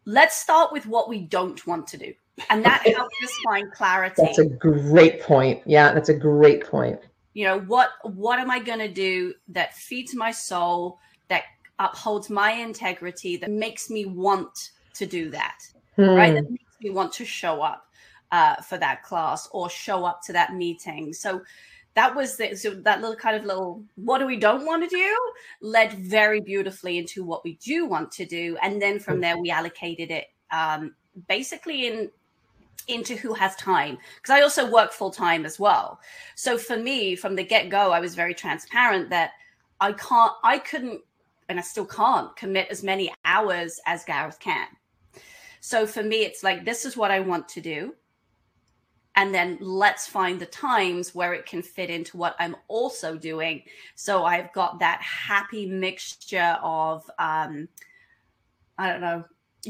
let's 0.04 0.36
start 0.36 0.72
with 0.72 0.86
what 0.86 1.08
we 1.08 1.20
don't 1.20 1.64
want 1.66 1.86
to 1.88 1.98
do. 1.98 2.14
And 2.48 2.64
that 2.64 2.86
helps 2.86 3.14
us 3.22 3.32
find 3.44 3.70
clarity. 3.72 4.22
That's 4.22 4.38
a 4.38 4.46
great 4.46 5.20
point. 5.20 5.60
Yeah, 5.66 5.92
that's 5.92 6.08
a 6.08 6.14
great 6.14 6.64
point. 6.64 6.98
You 7.34 7.46
know, 7.46 7.60
what 7.60 7.90
what 8.02 8.38
am 8.38 8.50
I 8.50 8.58
gonna 8.58 8.92
do 8.92 9.34
that 9.48 9.74
feeds 9.74 10.14
my 10.14 10.30
soul, 10.30 10.98
that 11.28 11.44
upholds 11.78 12.30
my 12.30 12.52
integrity, 12.52 13.36
that 13.38 13.50
makes 13.50 13.90
me 13.90 14.04
want 14.04 14.70
to 14.94 15.06
do 15.06 15.30
that. 15.30 15.58
Hmm. 15.96 16.10
Right? 16.10 16.34
That 16.34 16.50
makes 16.50 16.76
me 16.80 16.90
want 16.90 17.12
to 17.14 17.24
show 17.24 17.62
up 17.62 17.86
uh, 18.30 18.56
for 18.56 18.78
that 18.78 19.02
class 19.02 19.48
or 19.52 19.70
show 19.70 20.04
up 20.04 20.22
to 20.24 20.32
that 20.32 20.54
meeting. 20.54 21.12
So 21.12 21.42
that 21.94 22.14
was 22.14 22.36
the, 22.36 22.56
so 22.56 22.70
that 22.70 23.00
little 23.00 23.16
kind 23.16 23.36
of 23.36 23.44
little 23.44 23.84
what 23.96 24.18
do 24.18 24.26
we 24.26 24.36
don't 24.36 24.64
want 24.64 24.88
to 24.88 24.88
do 24.88 25.32
led 25.60 25.92
very 25.92 26.40
beautifully 26.40 26.98
into 26.98 27.24
what 27.24 27.44
we 27.44 27.54
do 27.56 27.86
want 27.86 28.10
to 28.12 28.24
do 28.24 28.56
and 28.62 28.80
then 28.80 28.98
from 28.98 29.20
there 29.20 29.38
we 29.38 29.50
allocated 29.50 30.10
it 30.10 30.26
um, 30.50 30.94
basically 31.28 31.86
in 31.86 32.10
into 32.88 33.16
who 33.16 33.32
has 33.32 33.54
time 33.56 33.96
because 34.16 34.34
i 34.34 34.42
also 34.42 34.70
work 34.70 34.92
full 34.92 35.10
time 35.10 35.44
as 35.44 35.58
well 35.58 36.00
so 36.34 36.58
for 36.58 36.76
me 36.76 37.14
from 37.14 37.34
the 37.34 37.44
get 37.44 37.68
go 37.68 37.92
i 37.92 38.00
was 38.00 38.14
very 38.14 38.34
transparent 38.34 39.08
that 39.10 39.32
i 39.80 39.92
can't 39.92 40.32
i 40.42 40.58
couldn't 40.58 41.00
and 41.52 41.58
I 41.58 41.62
still 41.62 41.84
can't 41.84 42.34
commit 42.34 42.68
as 42.70 42.82
many 42.82 43.12
hours 43.26 43.78
as 43.84 44.04
Gareth 44.04 44.38
can. 44.38 44.66
So 45.60 45.86
for 45.86 46.02
me, 46.02 46.24
it's 46.24 46.42
like, 46.42 46.64
this 46.64 46.86
is 46.86 46.96
what 46.96 47.10
I 47.10 47.20
want 47.20 47.46
to 47.50 47.60
do. 47.60 47.94
And 49.16 49.34
then 49.34 49.58
let's 49.60 50.06
find 50.06 50.40
the 50.40 50.46
times 50.46 51.14
where 51.14 51.34
it 51.34 51.44
can 51.44 51.60
fit 51.60 51.90
into 51.90 52.16
what 52.16 52.34
I'm 52.38 52.56
also 52.68 53.16
doing. 53.16 53.64
So 53.94 54.24
I've 54.24 54.50
got 54.54 54.78
that 54.78 55.02
happy 55.02 55.66
mixture 55.66 56.56
of, 56.62 57.04
um, 57.18 57.68
I 58.78 58.88
don't 58.88 59.02
know, 59.02 59.24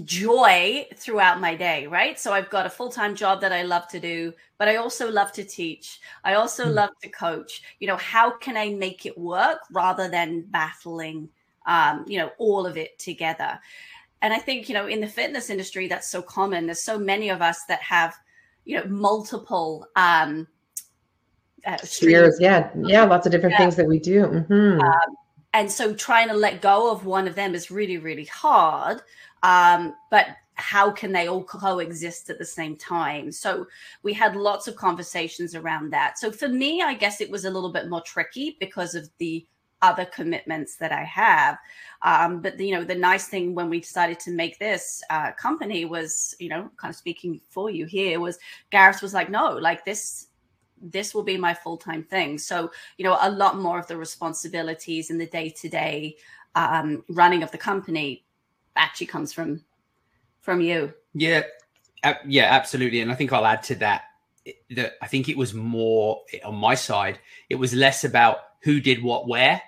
joy 0.04 0.86
throughout 0.94 1.40
my 1.40 1.54
day, 1.54 1.86
right? 1.86 2.18
So 2.18 2.32
I've 2.32 2.48
got 2.48 2.66
a 2.66 2.70
full 2.70 2.90
time 2.90 3.14
job 3.14 3.40
that 3.42 3.52
I 3.52 3.62
love 3.62 3.88
to 3.88 4.00
do, 4.00 4.32
but 4.58 4.68
I 4.68 4.76
also 4.76 5.10
love 5.10 5.32
to 5.32 5.44
teach. 5.44 6.00
I 6.24 6.34
also 6.34 6.66
mm. 6.66 6.74
love 6.74 6.90
to 7.02 7.08
coach. 7.10 7.62
You 7.78 7.88
know, 7.88 7.96
how 7.96 8.30
can 8.38 8.56
I 8.56 8.70
make 8.70 9.04
it 9.04 9.16
work 9.18 9.58
rather 9.70 10.08
than 10.08 10.42
battling, 10.42 11.28
um, 11.66 12.04
you 12.08 12.18
know, 12.18 12.30
all 12.38 12.66
of 12.66 12.76
it 12.76 12.98
together? 12.98 13.60
And 14.22 14.32
I 14.32 14.38
think, 14.38 14.68
you 14.68 14.74
know, 14.74 14.86
in 14.86 15.00
the 15.00 15.06
fitness 15.06 15.50
industry, 15.50 15.88
that's 15.88 16.08
so 16.08 16.22
common. 16.22 16.66
There's 16.66 16.82
so 16.82 16.98
many 16.98 17.28
of 17.28 17.42
us 17.42 17.64
that 17.68 17.82
have, 17.82 18.14
you 18.64 18.78
know, 18.78 18.86
multiple 18.86 19.86
um, 19.96 20.46
uh, 21.66 21.76
spheres. 21.78 22.38
Yeah. 22.40 22.70
Yeah. 22.76 23.04
Lots 23.04 23.26
of 23.26 23.32
different 23.32 23.54
yeah. 23.54 23.58
things 23.58 23.76
that 23.76 23.86
we 23.86 23.98
do. 23.98 24.22
Mm-hmm. 24.22 24.80
Um, 24.80 25.16
and 25.54 25.70
so 25.70 25.92
trying 25.92 26.28
to 26.28 26.34
let 26.34 26.62
go 26.62 26.90
of 26.90 27.04
one 27.04 27.28
of 27.28 27.34
them 27.34 27.54
is 27.54 27.70
really, 27.70 27.98
really 27.98 28.24
hard. 28.24 29.02
Um, 29.42 29.94
but 30.10 30.26
how 30.54 30.90
can 30.90 31.12
they 31.12 31.28
all 31.28 31.42
coexist 31.42 32.30
at 32.30 32.38
the 32.38 32.44
same 32.44 32.76
time? 32.76 33.32
So 33.32 33.66
we 34.02 34.12
had 34.12 34.36
lots 34.36 34.68
of 34.68 34.76
conversations 34.76 35.54
around 35.54 35.90
that. 35.92 36.18
So 36.18 36.30
for 36.30 36.48
me, 36.48 36.82
I 36.82 36.94
guess 36.94 37.20
it 37.20 37.30
was 37.30 37.44
a 37.44 37.50
little 37.50 37.72
bit 37.72 37.88
more 37.88 38.02
tricky 38.02 38.56
because 38.60 38.94
of 38.94 39.08
the 39.18 39.46
other 39.80 40.04
commitments 40.04 40.76
that 40.76 40.92
I 40.92 41.02
have. 41.02 41.58
Um, 42.02 42.40
but 42.40 42.58
you 42.60 42.72
know, 42.72 42.84
the 42.84 42.94
nice 42.94 43.26
thing 43.26 43.54
when 43.54 43.68
we 43.68 43.80
decided 43.80 44.20
to 44.20 44.30
make 44.30 44.58
this 44.58 45.02
uh, 45.10 45.32
company 45.32 45.84
was, 45.84 46.34
you 46.38 46.48
know, 46.48 46.70
kind 46.76 46.92
of 46.92 46.96
speaking 46.96 47.40
for 47.48 47.70
you 47.70 47.86
here 47.86 48.20
was 48.20 48.38
Gareth 48.70 49.02
was 49.02 49.14
like, 49.14 49.28
no, 49.28 49.52
like 49.52 49.84
this 49.84 50.28
this 50.84 51.14
will 51.14 51.22
be 51.22 51.36
my 51.36 51.54
full-time 51.54 52.02
thing 52.02 52.36
so 52.36 52.68
you 52.98 53.04
know 53.04 53.16
a 53.20 53.30
lot 53.30 53.56
more 53.56 53.78
of 53.78 53.86
the 53.86 53.96
responsibilities 53.96 55.10
in 55.10 55.18
the 55.18 55.26
day-to-day 55.26 56.16
um, 56.56 57.04
running 57.08 57.44
of 57.44 57.52
the 57.52 57.56
company 57.56 58.24
actually 58.76 59.06
comes 59.06 59.32
from 59.32 59.64
from 60.40 60.60
you. 60.60 60.92
Yeah, 61.14 61.42
uh, 62.02 62.14
yeah, 62.26 62.48
absolutely. 62.50 63.00
And 63.00 63.10
I 63.10 63.14
think 63.14 63.32
I'll 63.32 63.46
add 63.46 63.62
to 63.64 63.74
that 63.76 64.02
that 64.70 64.94
I 65.00 65.06
think 65.06 65.28
it 65.28 65.36
was 65.36 65.54
more 65.54 66.22
on 66.44 66.56
my 66.56 66.74
side. 66.74 67.18
It 67.48 67.56
was 67.56 67.72
less 67.74 68.04
about 68.04 68.38
who 68.62 68.80
did 68.80 69.02
what 69.02 69.28
where 69.28 69.62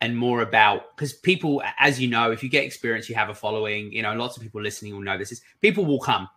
and 0.00 0.16
more 0.16 0.42
about 0.42 0.96
because 0.96 1.12
people, 1.12 1.62
as 1.78 2.00
you 2.00 2.08
know, 2.08 2.30
if 2.30 2.42
you 2.42 2.48
get 2.48 2.64
experience, 2.64 3.08
you 3.08 3.14
have 3.14 3.28
a 3.28 3.34
following. 3.34 3.92
You 3.92 4.02
know, 4.02 4.14
lots 4.14 4.36
of 4.36 4.42
people 4.42 4.60
listening 4.60 4.94
will 4.94 5.02
know 5.02 5.16
this 5.16 5.32
is 5.32 5.42
people 5.60 5.84
will 5.84 6.00
come. 6.00 6.28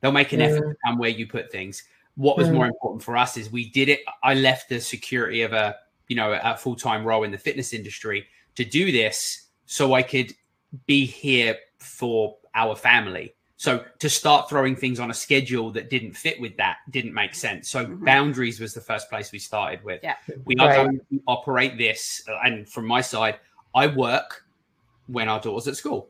They'll 0.00 0.12
make 0.12 0.32
an 0.32 0.40
effort 0.40 0.70
to 0.70 0.76
come 0.84 0.98
where 0.98 1.10
you 1.10 1.26
put 1.26 1.52
things. 1.52 1.82
What 2.16 2.36
was 2.36 2.50
more 2.50 2.66
important 2.66 3.02
for 3.02 3.16
us 3.16 3.36
is 3.36 3.50
we 3.50 3.70
did 3.70 3.88
it. 3.88 4.00
I 4.22 4.34
left 4.34 4.68
the 4.68 4.80
security 4.80 5.42
of 5.42 5.52
a 5.52 5.76
you 6.08 6.16
know 6.16 6.38
a 6.42 6.56
full 6.56 6.76
time 6.76 7.04
role 7.04 7.22
in 7.22 7.30
the 7.30 7.38
fitness 7.38 7.72
industry 7.72 8.26
to 8.56 8.64
do 8.64 8.92
this 8.92 9.48
so 9.66 9.94
I 9.94 10.02
could 10.02 10.34
be 10.86 11.06
here 11.06 11.56
for 11.78 12.36
our 12.54 12.74
family. 12.76 13.34
So 13.56 13.84
to 13.98 14.08
start 14.08 14.48
throwing 14.48 14.74
things 14.74 14.98
on 15.00 15.10
a 15.10 15.14
schedule 15.14 15.70
that 15.72 15.90
didn't 15.90 16.14
fit 16.14 16.40
with 16.40 16.56
that 16.56 16.78
didn't 16.88 17.12
make 17.12 17.34
sense. 17.34 17.68
So 17.68 17.84
mm-hmm. 17.84 18.04
boundaries 18.06 18.58
was 18.58 18.72
the 18.72 18.80
first 18.80 19.10
place 19.10 19.32
we 19.32 19.38
started 19.38 19.84
with. 19.84 20.00
Yeah. 20.02 20.16
We 20.46 20.56
are 20.56 20.68
right. 20.68 20.76
going 20.76 20.98
to 20.98 21.22
operate 21.26 21.76
this, 21.76 22.22
and 22.42 22.66
from 22.66 22.86
my 22.86 23.02
side, 23.02 23.38
I 23.74 23.86
work 23.88 24.44
when 25.08 25.28
our 25.28 25.40
daughter's 25.40 25.68
at 25.68 25.76
school. 25.76 26.08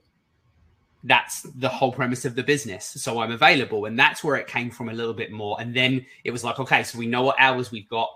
That's 1.02 1.42
the 1.42 1.68
whole 1.68 1.90
premise 1.90 2.24
of 2.24 2.36
the 2.36 2.42
business. 2.44 2.84
So 2.84 3.18
I'm 3.18 3.32
available, 3.32 3.86
and 3.86 3.98
that's 3.98 4.22
where 4.22 4.36
it 4.36 4.46
came 4.46 4.70
from 4.70 4.88
a 4.88 4.92
little 4.92 5.14
bit 5.14 5.32
more. 5.32 5.60
And 5.60 5.74
then 5.74 6.06
it 6.22 6.30
was 6.30 6.44
like, 6.44 6.60
okay, 6.60 6.84
so 6.84 6.98
we 6.98 7.08
know 7.08 7.22
what 7.22 7.36
hours 7.40 7.72
we've 7.72 7.88
got. 7.88 8.10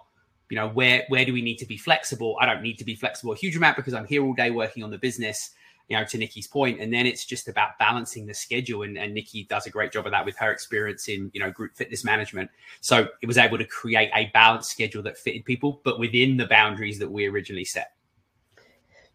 You 0.48 0.58
know, 0.58 0.68
where 0.68 1.06
where 1.08 1.24
do 1.24 1.32
we 1.32 1.42
need 1.42 1.56
to 1.56 1.66
be 1.66 1.76
flexible? 1.76 2.36
I 2.40 2.46
don't 2.46 2.62
need 2.62 2.78
to 2.78 2.84
be 2.84 2.94
flexible 2.94 3.32
a 3.32 3.36
huge 3.36 3.56
amount 3.56 3.76
because 3.76 3.94
I'm 3.94 4.06
here 4.06 4.22
all 4.22 4.34
day 4.34 4.52
working 4.52 4.84
on 4.84 4.90
the 4.90 4.98
business 4.98 5.50
you 5.88 5.96
know, 5.96 6.04
to 6.04 6.18
Nikki's 6.18 6.46
point. 6.46 6.80
And 6.80 6.92
then 6.92 7.06
it's 7.06 7.24
just 7.24 7.48
about 7.48 7.78
balancing 7.78 8.26
the 8.26 8.34
schedule. 8.34 8.82
And, 8.82 8.96
and 8.96 9.12
Nikki 9.12 9.44
does 9.44 9.66
a 9.66 9.70
great 9.70 9.92
job 9.92 10.06
of 10.06 10.12
that 10.12 10.24
with 10.24 10.36
her 10.38 10.50
experience 10.50 11.08
in, 11.08 11.30
you 11.34 11.40
know, 11.40 11.50
group 11.50 11.76
fitness 11.76 12.04
management. 12.04 12.50
So 12.80 13.08
it 13.20 13.26
was 13.26 13.38
able 13.38 13.58
to 13.58 13.64
create 13.64 14.10
a 14.14 14.30
balanced 14.32 14.70
schedule 14.70 15.02
that 15.02 15.18
fitted 15.18 15.44
people, 15.44 15.80
but 15.84 15.98
within 15.98 16.36
the 16.36 16.46
boundaries 16.46 16.98
that 17.00 17.10
we 17.10 17.26
originally 17.26 17.64
set. 17.64 17.92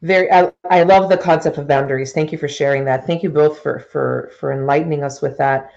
Very, 0.02 0.32
I, 0.32 0.52
I 0.70 0.84
love 0.84 1.10
the 1.10 1.18
concept 1.18 1.58
of 1.58 1.68
boundaries. 1.68 2.14
Thank 2.14 2.32
you 2.32 2.38
for 2.38 2.48
sharing 2.48 2.86
that. 2.86 3.06
Thank 3.06 3.22
you 3.22 3.30
both 3.30 3.62
for 3.62 3.80
for 3.92 4.32
for 4.40 4.54
enlightening 4.54 5.04
us 5.04 5.22
with 5.22 5.38
that. 5.40 5.72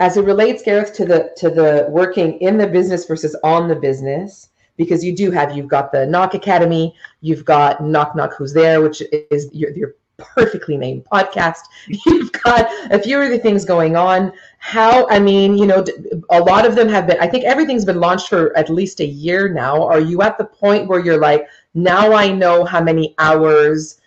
As 0.00 0.16
it 0.16 0.24
relates, 0.24 0.62
Gareth, 0.62 0.94
to 0.94 1.04
the 1.04 1.32
to 1.36 1.50
the 1.50 1.86
working 1.90 2.38
in 2.38 2.56
the 2.56 2.66
business 2.66 3.04
versus 3.04 3.36
on 3.44 3.68
the 3.68 3.76
business, 3.76 4.48
because 4.78 5.04
you 5.04 5.14
do 5.14 5.30
have 5.32 5.54
you've 5.54 5.68
got 5.68 5.92
the 5.92 6.06
Knock 6.06 6.32
Academy, 6.32 6.94
you've 7.20 7.44
got 7.44 7.82
Knock 7.82 8.16
Knock 8.16 8.32
Who's 8.38 8.54
There, 8.54 8.80
which 8.80 9.02
is 9.30 9.50
your, 9.52 9.72
your 9.72 9.96
perfectly 10.18 10.76
named 10.76 11.04
podcast. 11.10 11.60
You've 11.88 12.32
got 12.32 12.68
a 12.92 12.98
few 12.98 13.18
other 13.18 13.38
things 13.38 13.64
going 13.64 13.96
on. 13.96 14.32
How, 14.58 15.08
I 15.08 15.18
mean, 15.18 15.56
you 15.56 15.66
know, 15.66 15.84
a 16.30 16.40
lot 16.40 16.66
of 16.66 16.74
them 16.74 16.88
have 16.88 17.06
been, 17.06 17.18
I 17.20 17.26
think 17.26 17.44
everything's 17.44 17.84
been 17.84 18.00
launched 18.00 18.28
for 18.28 18.56
at 18.56 18.68
least 18.68 19.00
a 19.00 19.06
year 19.06 19.48
now. 19.48 19.82
Are 19.86 20.00
you 20.00 20.22
at 20.22 20.38
the 20.38 20.44
point 20.44 20.88
where 20.88 21.00
you're 21.00 21.20
like, 21.20 21.46
now 21.74 22.12
I 22.12 22.30
know 22.32 22.64
how 22.64 22.82
many 22.82 23.14
hours 23.18 24.00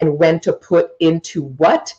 and 0.00 0.18
when 0.18 0.40
to 0.40 0.52
put 0.52 0.90
into 1.00 1.44
what? 1.58 1.94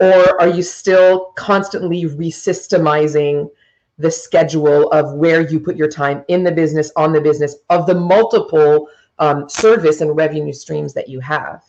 Or 0.00 0.40
are 0.40 0.48
you 0.48 0.62
still 0.62 1.32
constantly 1.36 2.04
resystemizing 2.04 3.48
the 3.96 4.10
schedule 4.10 4.90
of 4.90 5.14
where 5.14 5.48
you 5.48 5.60
put 5.60 5.76
your 5.76 5.88
time 5.88 6.24
in 6.28 6.42
the 6.42 6.50
business, 6.50 6.90
on 6.96 7.12
the 7.12 7.20
business, 7.20 7.56
of 7.70 7.86
the 7.86 7.94
multiple 7.94 8.88
um, 9.20 9.48
service 9.48 10.00
and 10.00 10.16
revenue 10.16 10.52
streams 10.52 10.92
that 10.94 11.08
you 11.08 11.20
have? 11.20 11.62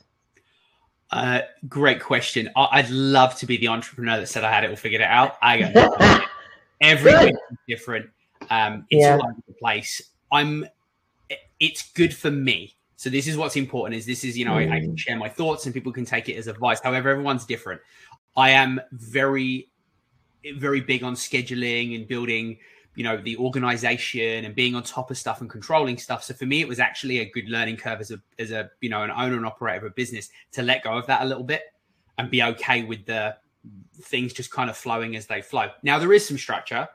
Uh, 1.15 1.41
great 1.69 2.01
question. 2.01 2.50
I- 2.57 2.81
would 2.81 2.91
love 2.91 3.38
to 3.38 3.45
be 3.45 3.55
the 3.55 3.69
entrepreneur 3.69 4.19
that 4.19 4.27
said 4.27 4.43
I 4.43 4.51
had 4.51 4.65
it 4.65 4.69
all 4.69 4.75
figured 4.75 5.01
out. 5.01 5.38
I 5.41 5.62
got 5.62 6.25
everything 6.81 7.38
different. 7.69 8.10
Um, 8.50 8.86
it's 8.89 9.01
yeah. 9.01 9.13
all 9.13 9.24
over 9.24 9.41
the 9.48 9.53
place. 9.53 10.01
I'm. 10.29 10.67
It's 11.62 11.89
good 11.93 12.13
for 12.13 12.29
me. 12.29 12.75
So 12.98 13.10
this 13.10 13.27
is 13.27 13.38
what's 13.38 13.55
important. 13.55 13.98
Is 13.98 14.05
this 14.05 14.25
is 14.25 14.38
you 14.38 14.43
know 14.43 14.55
mm. 14.55 14.69
I, 14.69 14.75
I 14.75 14.79
can 14.81 14.91
mm. 14.91 15.00
share 15.00 15.15
my 15.15 15.29
thoughts 15.29 15.65
and 15.65 15.74
people 15.74 15.93
can 15.93 16.03
take 16.03 16.27
it 16.27 16.36
as 16.36 16.48
advice. 16.48 16.81
However, 16.81 17.10
everyone's 17.10 17.45
different. 17.45 17.79
I 18.36 18.50
am 18.50 18.81
very, 18.91 19.69
very 20.57 20.81
big 20.81 21.01
on 21.01 21.15
scheduling 21.15 21.95
and 21.95 22.10
building 22.10 22.57
you 22.95 23.03
know 23.03 23.17
the 23.17 23.37
organization 23.37 24.45
and 24.45 24.55
being 24.55 24.73
on 24.73 24.83
top 24.83 25.11
of 25.11 25.17
stuff 25.17 25.41
and 25.41 25.49
controlling 25.49 25.97
stuff. 25.97 26.23
So 26.23 26.33
for 26.33 26.45
me 26.45 26.61
it 26.61 26.67
was 26.67 26.79
actually 26.79 27.19
a 27.19 27.29
good 27.29 27.49
learning 27.49 27.77
curve 27.77 27.99
as 27.99 28.11
a 28.11 28.19
as 28.39 28.51
a 28.51 28.71
you 28.81 28.89
know 28.89 29.03
an 29.03 29.11
owner 29.11 29.35
and 29.35 29.45
operator 29.45 29.85
of 29.85 29.91
a 29.91 29.95
business 29.95 30.29
to 30.53 30.63
let 30.63 30.83
go 30.83 30.97
of 30.97 31.05
that 31.07 31.21
a 31.21 31.25
little 31.25 31.43
bit 31.43 31.63
and 32.17 32.31
be 32.31 32.41
okay 32.41 32.83
with 32.83 33.05
the 33.05 33.35
things 34.01 34.31
just 34.33 34.51
kind 34.51 34.69
of 34.69 34.77
flowing 34.77 35.15
as 35.15 35.27
they 35.27 35.41
flow. 35.41 35.69
Now 35.83 35.99
there 35.99 36.13
is 36.13 36.25
some 36.25 36.37
structure. 36.37 36.87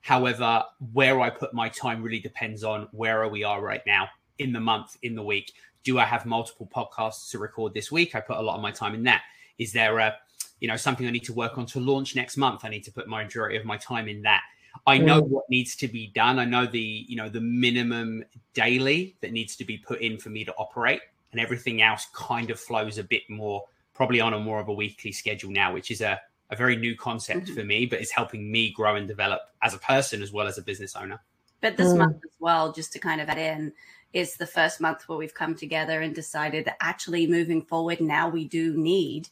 However 0.00 0.64
where 0.92 1.20
i 1.20 1.30
put 1.30 1.54
my 1.54 1.68
time 1.68 2.02
really 2.02 2.18
depends 2.18 2.64
on 2.64 2.88
where 2.90 3.28
we 3.28 3.44
are 3.44 3.62
right 3.62 3.82
now 3.86 4.08
in 4.38 4.52
the 4.52 4.60
month 4.60 4.96
in 5.02 5.14
the 5.14 5.22
week. 5.22 5.52
Do 5.84 5.98
i 5.98 6.04
have 6.04 6.24
multiple 6.24 6.68
podcasts 6.74 7.30
to 7.30 7.38
record 7.38 7.74
this 7.74 7.92
week? 7.92 8.14
I 8.14 8.20
put 8.20 8.38
a 8.38 8.42
lot 8.42 8.56
of 8.56 8.62
my 8.62 8.70
time 8.70 8.94
in 8.94 9.02
that. 9.04 9.22
Is 9.58 9.72
there 9.72 9.98
a 9.98 10.16
you 10.60 10.68
know 10.68 10.76
something 10.76 11.06
i 11.06 11.10
need 11.10 11.24
to 11.24 11.34
work 11.34 11.58
on 11.58 11.66
to 11.66 11.80
launch 11.80 12.16
next 12.16 12.38
month? 12.38 12.64
I 12.64 12.70
need 12.70 12.84
to 12.84 12.92
put 12.92 13.06
my 13.06 13.22
majority 13.22 13.58
of 13.58 13.66
my 13.66 13.76
time 13.76 14.08
in 14.08 14.22
that 14.22 14.42
I 14.86 14.98
know 14.98 15.22
mm. 15.22 15.28
what 15.28 15.44
needs 15.48 15.76
to 15.76 15.88
be 15.88 16.08
done. 16.08 16.38
I 16.38 16.44
know 16.44 16.66
the 16.66 17.04
you 17.08 17.16
know 17.16 17.28
the 17.28 17.40
minimum 17.40 18.24
daily 18.54 19.16
that 19.20 19.32
needs 19.32 19.56
to 19.56 19.64
be 19.64 19.78
put 19.78 20.00
in 20.00 20.18
for 20.18 20.30
me 20.30 20.44
to 20.44 20.54
operate, 20.54 21.00
and 21.32 21.40
everything 21.40 21.82
else 21.82 22.06
kind 22.14 22.50
of 22.50 22.58
flows 22.58 22.98
a 22.98 23.04
bit 23.04 23.22
more, 23.28 23.64
probably 23.94 24.20
on 24.20 24.34
a 24.34 24.38
more 24.38 24.60
of 24.60 24.68
a 24.68 24.72
weekly 24.72 25.12
schedule 25.12 25.50
now, 25.50 25.72
which 25.72 25.90
is 25.90 26.00
a 26.00 26.20
a 26.50 26.56
very 26.56 26.76
new 26.76 26.94
concept 26.94 27.46
mm-hmm. 27.46 27.54
for 27.54 27.64
me, 27.64 27.86
but 27.86 28.00
it's 28.00 28.10
helping 28.10 28.52
me 28.52 28.70
grow 28.72 28.96
and 28.96 29.08
develop 29.08 29.40
as 29.62 29.72
a 29.72 29.78
person 29.78 30.22
as 30.22 30.32
well 30.32 30.46
as 30.46 30.58
a 30.58 30.62
business 30.62 30.94
owner. 30.94 31.18
But 31.62 31.78
this 31.78 31.88
mm. 31.88 31.98
month 31.98 32.16
as 32.24 32.36
well, 32.40 32.72
just 32.72 32.92
to 32.92 32.98
kind 32.98 33.20
of 33.20 33.28
add 33.30 33.38
in, 33.38 33.72
is 34.12 34.36
the 34.36 34.46
first 34.46 34.80
month 34.80 35.08
where 35.08 35.16
we've 35.16 35.32
come 35.32 35.54
together 35.54 36.02
and 36.02 36.14
decided 36.14 36.66
that 36.66 36.76
actually 36.80 37.26
moving 37.26 37.62
forward 37.62 38.00
now 38.00 38.28
we 38.28 38.46
do 38.46 38.76
need 38.76 39.28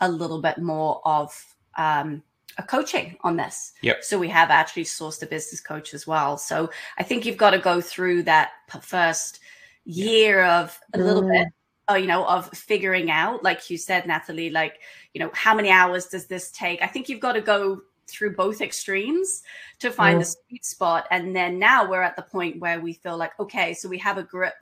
a 0.00 0.08
little 0.10 0.40
bit 0.40 0.58
more 0.58 1.00
of 1.04 1.54
um, 1.76 2.22
a 2.58 2.62
coaching 2.62 3.16
on 3.22 3.36
this. 3.36 3.72
Yep. 3.82 4.04
So 4.04 4.18
we 4.18 4.28
have 4.28 4.50
actually 4.50 4.84
sourced 4.84 5.22
a 5.22 5.26
business 5.26 5.60
coach 5.60 5.94
as 5.94 6.06
well. 6.06 6.36
So 6.36 6.70
I 6.98 7.02
think 7.02 7.24
you've 7.24 7.36
got 7.36 7.50
to 7.50 7.58
go 7.58 7.80
through 7.80 8.24
that 8.24 8.50
first 8.80 9.40
year 9.84 10.44
of 10.44 10.78
a 10.94 10.98
little 10.98 11.22
mm. 11.22 11.32
bit, 11.32 11.48
uh, 11.90 11.94
you 11.94 12.06
know, 12.06 12.24
of 12.26 12.48
figuring 12.50 13.10
out, 13.10 13.42
like 13.42 13.68
you 13.70 13.76
said, 13.76 14.06
Nathalie, 14.06 14.50
like, 14.50 14.80
you 15.14 15.20
know, 15.20 15.30
how 15.34 15.54
many 15.54 15.70
hours 15.70 16.06
does 16.06 16.26
this 16.26 16.50
take? 16.50 16.82
I 16.82 16.86
think 16.86 17.08
you've 17.08 17.20
got 17.20 17.32
to 17.32 17.40
go 17.40 17.82
through 18.06 18.34
both 18.34 18.60
extremes 18.60 19.42
to 19.78 19.90
find 19.90 20.16
mm. 20.16 20.20
the 20.20 20.36
sweet 20.48 20.64
spot. 20.64 21.06
And 21.10 21.34
then 21.34 21.58
now 21.58 21.88
we're 21.88 22.02
at 22.02 22.16
the 22.16 22.22
point 22.22 22.60
where 22.60 22.80
we 22.80 22.92
feel 22.92 23.16
like, 23.16 23.38
okay, 23.40 23.74
so 23.74 23.88
we 23.88 23.98
have 23.98 24.18
a 24.18 24.22
grip 24.22 24.54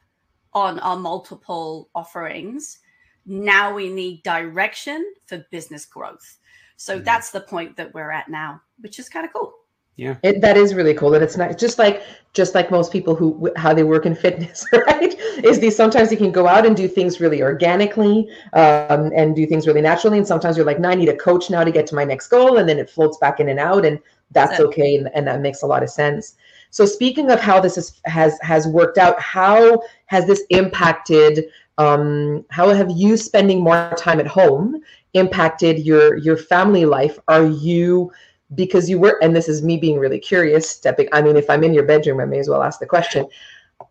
on 0.53 0.79
our 0.81 0.97
multiple 0.97 1.89
offerings 1.95 2.79
now 3.27 3.75
we 3.75 3.89
need 3.89 4.23
direction 4.23 5.13
for 5.27 5.47
business 5.51 5.85
growth. 5.85 6.39
So 6.81 6.95
mm-hmm. 6.95 7.05
that's 7.05 7.31
the 7.31 7.43
point 7.43 7.77
that 7.77 7.93
we're 7.93 8.11
at 8.11 8.31
now, 8.31 8.63
which 8.79 8.99
is 8.99 9.11
kind 9.11 9.27
of 9.27 9.35
cool. 9.35 9.53
Yeah, 9.97 10.17
it, 10.23 10.41
that 10.41 10.57
is 10.57 10.73
really 10.73 10.95
cool. 10.95 11.11
That 11.11 11.21
it's 11.21 11.37
not 11.37 11.59
just 11.59 11.79
like 11.79 12.03
just 12.33 12.55
like 12.55 12.71
most 12.71 12.91
people 12.91 13.15
who 13.15 13.53
how 13.55 13.75
they 13.75 13.83
work 13.83 14.07
in 14.07 14.15
fitness, 14.15 14.65
right? 14.73 15.15
Is 15.45 15.61
these 15.61 15.77
sometimes 15.77 16.11
you 16.11 16.17
can 16.17 16.33
go 16.33 16.47
out 16.47 16.65
and 16.65 16.75
do 16.75 16.89
things 16.89 17.21
really 17.21 17.43
organically 17.43 18.31
um, 18.55 19.13
and 19.15 19.37
do 19.37 19.45
things 19.47 19.67
really 19.67 19.83
naturally, 19.83 20.17
and 20.17 20.27
sometimes 20.27 20.57
you're 20.57 20.65
like, 20.65 20.81
no, 20.81 20.89
I 20.89 20.95
need 20.95 21.11
a 21.11 21.17
coach 21.19 21.51
now 21.51 21.65
to 21.65 21.71
get 21.71 21.87
to 21.89 21.95
my 21.95 22.05
next 22.05 22.29
goal, 22.29 22.57
and 22.57 22.67
then 22.67 22.79
it 22.79 22.89
floats 22.89 23.19
back 23.19 23.41
in 23.41 23.51
and 23.51 23.61
out, 23.61 23.85
and 23.85 23.99
that's 24.31 24.57
so, 24.57 24.69
okay, 24.69 24.97
and, 24.97 25.11
and 25.15 25.27
that 25.27 25.43
makes 25.43 25.61
a 25.61 25.67
lot 25.67 25.83
of 25.83 25.91
sense. 25.91 26.37
So 26.71 26.87
speaking 26.87 27.31
of 27.31 27.41
how 27.41 27.61
this 27.61 27.77
is, 27.77 28.01
has 28.07 28.39
has 28.41 28.67
worked 28.67 28.97
out, 28.97 29.21
how 29.21 29.83
has 30.07 30.27
this 30.27 30.45
impacted? 30.49 31.45
Um, 31.77 32.45
how 32.51 32.69
have 32.71 32.91
you 32.91 33.17
spending 33.17 33.63
more 33.63 33.93
time 33.97 34.21
at 34.21 34.27
home 34.27 34.83
impacted 35.14 35.81
your 35.81 36.17
your 36.17 36.37
family 36.37 36.85
life? 36.85 37.19
Are 37.29 37.47
you 37.47 38.12
because 38.55 38.90
you 38.90 38.99
were, 38.99 39.19
and 39.23 39.35
this 39.35 39.49
is 39.49 39.62
me 39.62 39.76
being 39.76 39.99
really 39.99 40.19
curious, 40.19 40.69
stepping, 40.69 41.09
I 41.12 41.23
mean, 41.23 41.37
if 41.37 41.49
I'm 41.49 41.64
in 41.64 41.75
your 41.75 41.85
bedroom, 41.85 42.21
I 42.21 42.25
may 42.25 42.38
as 42.38 42.49
well 42.49 42.62
ask 42.62 42.81
the 42.81 42.87
question. 42.87 43.26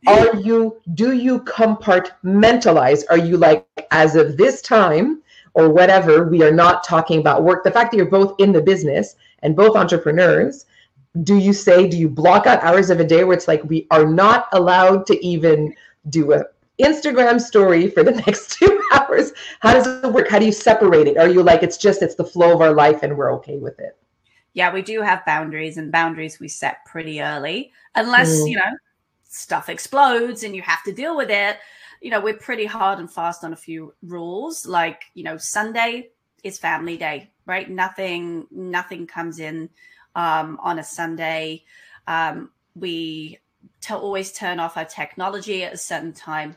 Are 0.07 0.35
you, 0.35 0.79
do 0.93 1.13
you 1.13 1.39
compartmentalize? 1.41 3.03
Are 3.09 3.17
you 3.17 3.37
like, 3.37 3.65
as 3.91 4.15
of 4.15 4.37
this 4.37 4.61
time 4.61 5.21
or 5.53 5.69
whatever, 5.69 6.27
we 6.27 6.43
are 6.43 6.51
not 6.51 6.83
talking 6.83 7.19
about 7.19 7.43
work? 7.43 7.63
The 7.63 7.71
fact 7.71 7.91
that 7.91 7.97
you're 7.97 8.05
both 8.05 8.35
in 8.39 8.51
the 8.51 8.61
business 8.61 9.15
and 9.43 9.55
both 9.55 9.75
entrepreneurs, 9.75 10.65
do 11.23 11.37
you 11.37 11.53
say, 11.53 11.87
do 11.87 11.97
you 11.97 12.09
block 12.09 12.45
out 12.45 12.63
hours 12.63 12.89
of 12.89 12.99
a 12.99 13.05
day 13.05 13.23
where 13.23 13.35
it's 13.35 13.47
like, 13.47 13.63
we 13.63 13.87
are 13.91 14.05
not 14.05 14.47
allowed 14.51 15.05
to 15.07 15.25
even 15.25 15.73
do 16.09 16.33
a 16.33 16.43
Instagram 16.79 17.39
story 17.39 17.89
for 17.89 18.03
the 18.03 18.11
next 18.27 18.57
two 18.57 18.81
hours? 18.93 19.31
How 19.59 19.73
does 19.73 19.87
it 19.87 20.11
work? 20.11 20.29
How 20.29 20.39
do 20.39 20.45
you 20.45 20.51
separate 20.51 21.07
it? 21.07 21.17
Are 21.17 21.29
you 21.29 21.43
like, 21.43 21.63
it's 21.63 21.77
just, 21.77 22.01
it's 22.01 22.15
the 22.15 22.25
flow 22.25 22.53
of 22.53 22.61
our 22.61 22.73
life 22.73 23.03
and 23.03 23.17
we're 23.17 23.33
okay 23.33 23.57
with 23.57 23.79
it? 23.79 23.97
yeah, 24.53 24.73
we 24.73 24.81
do 24.81 25.01
have 25.01 25.25
boundaries, 25.25 25.77
and 25.77 25.91
boundaries 25.91 26.39
we 26.39 26.47
set 26.47 26.85
pretty 26.85 27.21
early, 27.21 27.71
unless 27.95 28.41
mm. 28.41 28.49
you 28.49 28.57
know 28.57 28.71
stuff 29.23 29.69
explodes 29.69 30.43
and 30.43 30.55
you 30.55 30.61
have 30.61 30.83
to 30.83 30.91
deal 30.91 31.15
with 31.15 31.29
it. 31.29 31.57
You 32.01 32.11
know, 32.11 32.19
we're 32.19 32.37
pretty 32.37 32.65
hard 32.65 32.99
and 32.99 33.11
fast 33.11 33.43
on 33.43 33.53
a 33.53 33.57
few 33.57 33.93
rules, 34.03 34.65
like 34.65 35.03
you 35.13 35.23
know, 35.23 35.37
Sunday 35.37 36.09
is 36.43 36.57
family 36.57 36.97
day, 36.97 37.29
right? 37.45 37.69
Nothing, 37.69 38.47
nothing 38.51 39.05
comes 39.05 39.39
in 39.39 39.69
um, 40.15 40.59
on 40.61 40.79
a 40.79 40.83
Sunday. 40.83 41.63
Um, 42.07 42.51
we 42.75 43.37
t- 43.81 43.93
always 43.93 44.31
turn 44.31 44.59
off 44.59 44.77
our 44.77 44.85
technology 44.85 45.63
at 45.63 45.73
a 45.73 45.77
certain 45.77 46.13
time 46.13 46.55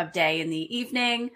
of 0.00 0.12
day 0.12 0.40
in 0.40 0.50
the 0.50 0.76
evening 0.76 1.30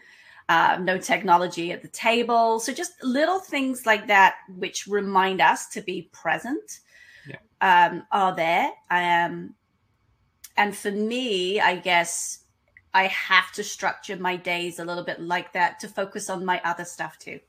uh, 0.49 0.79
no 0.81 0.99
technology 0.99 1.73
at 1.73 1.83
the 1.83 1.89
table. 1.89 2.61
So 2.61 2.73
just 2.73 2.93
little 3.03 3.39
things 3.39 3.87
like 3.87 4.09
that, 4.09 4.37
which 4.49 4.87
remind 4.87 5.41
us 5.41 5.69
to 5.71 5.81
be 5.81 6.11
present, 6.13 6.81
yeah. 7.27 7.37
um, 7.61 8.05
are 8.13 8.35
there. 8.35 8.71
Um, 8.91 9.55
and 10.57 10.77
for 10.77 10.91
me, 10.91 11.61
I 11.61 11.77
guess 11.77 12.45
I 12.93 13.07
have 13.07 13.53
to 13.53 13.65
structure 13.65 14.17
my 14.17 14.37
days 14.37 14.79
a 14.79 14.85
little 14.85 15.05
bit 15.05 15.21
like 15.21 15.53
that 15.55 15.81
to 15.81 15.89
focus 15.89 16.31
on 16.31 16.45
my 16.45 16.61
other 16.65 16.85
stuff 16.85 17.19
too. 17.19 17.41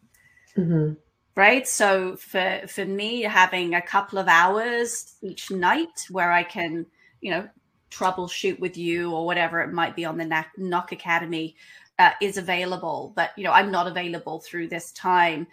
Mm-hmm. 0.57 0.93
Right. 1.35 1.67
So 1.67 2.15
for 2.15 2.61
for 2.65 2.85
me, 2.85 3.23
having 3.23 3.75
a 3.75 3.81
couple 3.81 4.17
of 4.19 4.29
hours 4.29 5.15
each 5.21 5.51
night 5.51 6.07
where 6.09 6.31
I 6.31 6.43
can, 6.43 6.85
you 7.19 7.31
know, 7.31 7.49
troubleshoot 7.91 8.59
with 8.59 8.77
you 8.77 9.11
or 9.11 9.25
whatever 9.25 9.61
it 9.61 9.71
might 9.71 9.95
be 9.95 10.05
on 10.05 10.17
the 10.17 10.45
Knock 10.57 10.91
Academy 10.91 11.55
uh, 11.99 12.11
is 12.21 12.37
available, 12.37 13.13
but 13.15 13.31
you 13.37 13.43
know 13.43 13.51
I'm 13.51 13.71
not 13.71 13.87
available 13.87 14.39
through 14.39 14.67
this 14.67 14.91
time. 14.91 15.47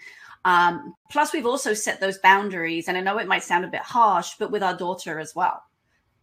Um, 0.45 0.95
plus, 1.11 1.33
we've 1.33 1.47
also 1.47 1.73
set 1.73 2.01
those 2.01 2.19
boundaries, 2.19 2.89
and 2.89 2.97
I 2.97 3.01
know 3.01 3.19
it 3.19 3.29
might 3.29 3.45
sound 3.45 3.65
a 3.65 3.69
bit 3.69 3.83
harsh, 3.83 4.33
but 4.39 4.51
with 4.51 4.63
our 4.63 4.77
daughter 4.77 5.21
as 5.21 5.35
well. 5.37 5.63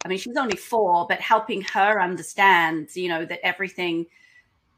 I 0.04 0.08
mean, 0.08 0.18
she's 0.18 0.36
only 0.36 0.56
four, 0.56 1.06
but 1.08 1.20
helping 1.20 1.62
her 1.62 2.00
understand, 2.00 2.88
you 2.94 3.08
know, 3.08 3.24
that 3.24 3.44
everything 3.44 4.06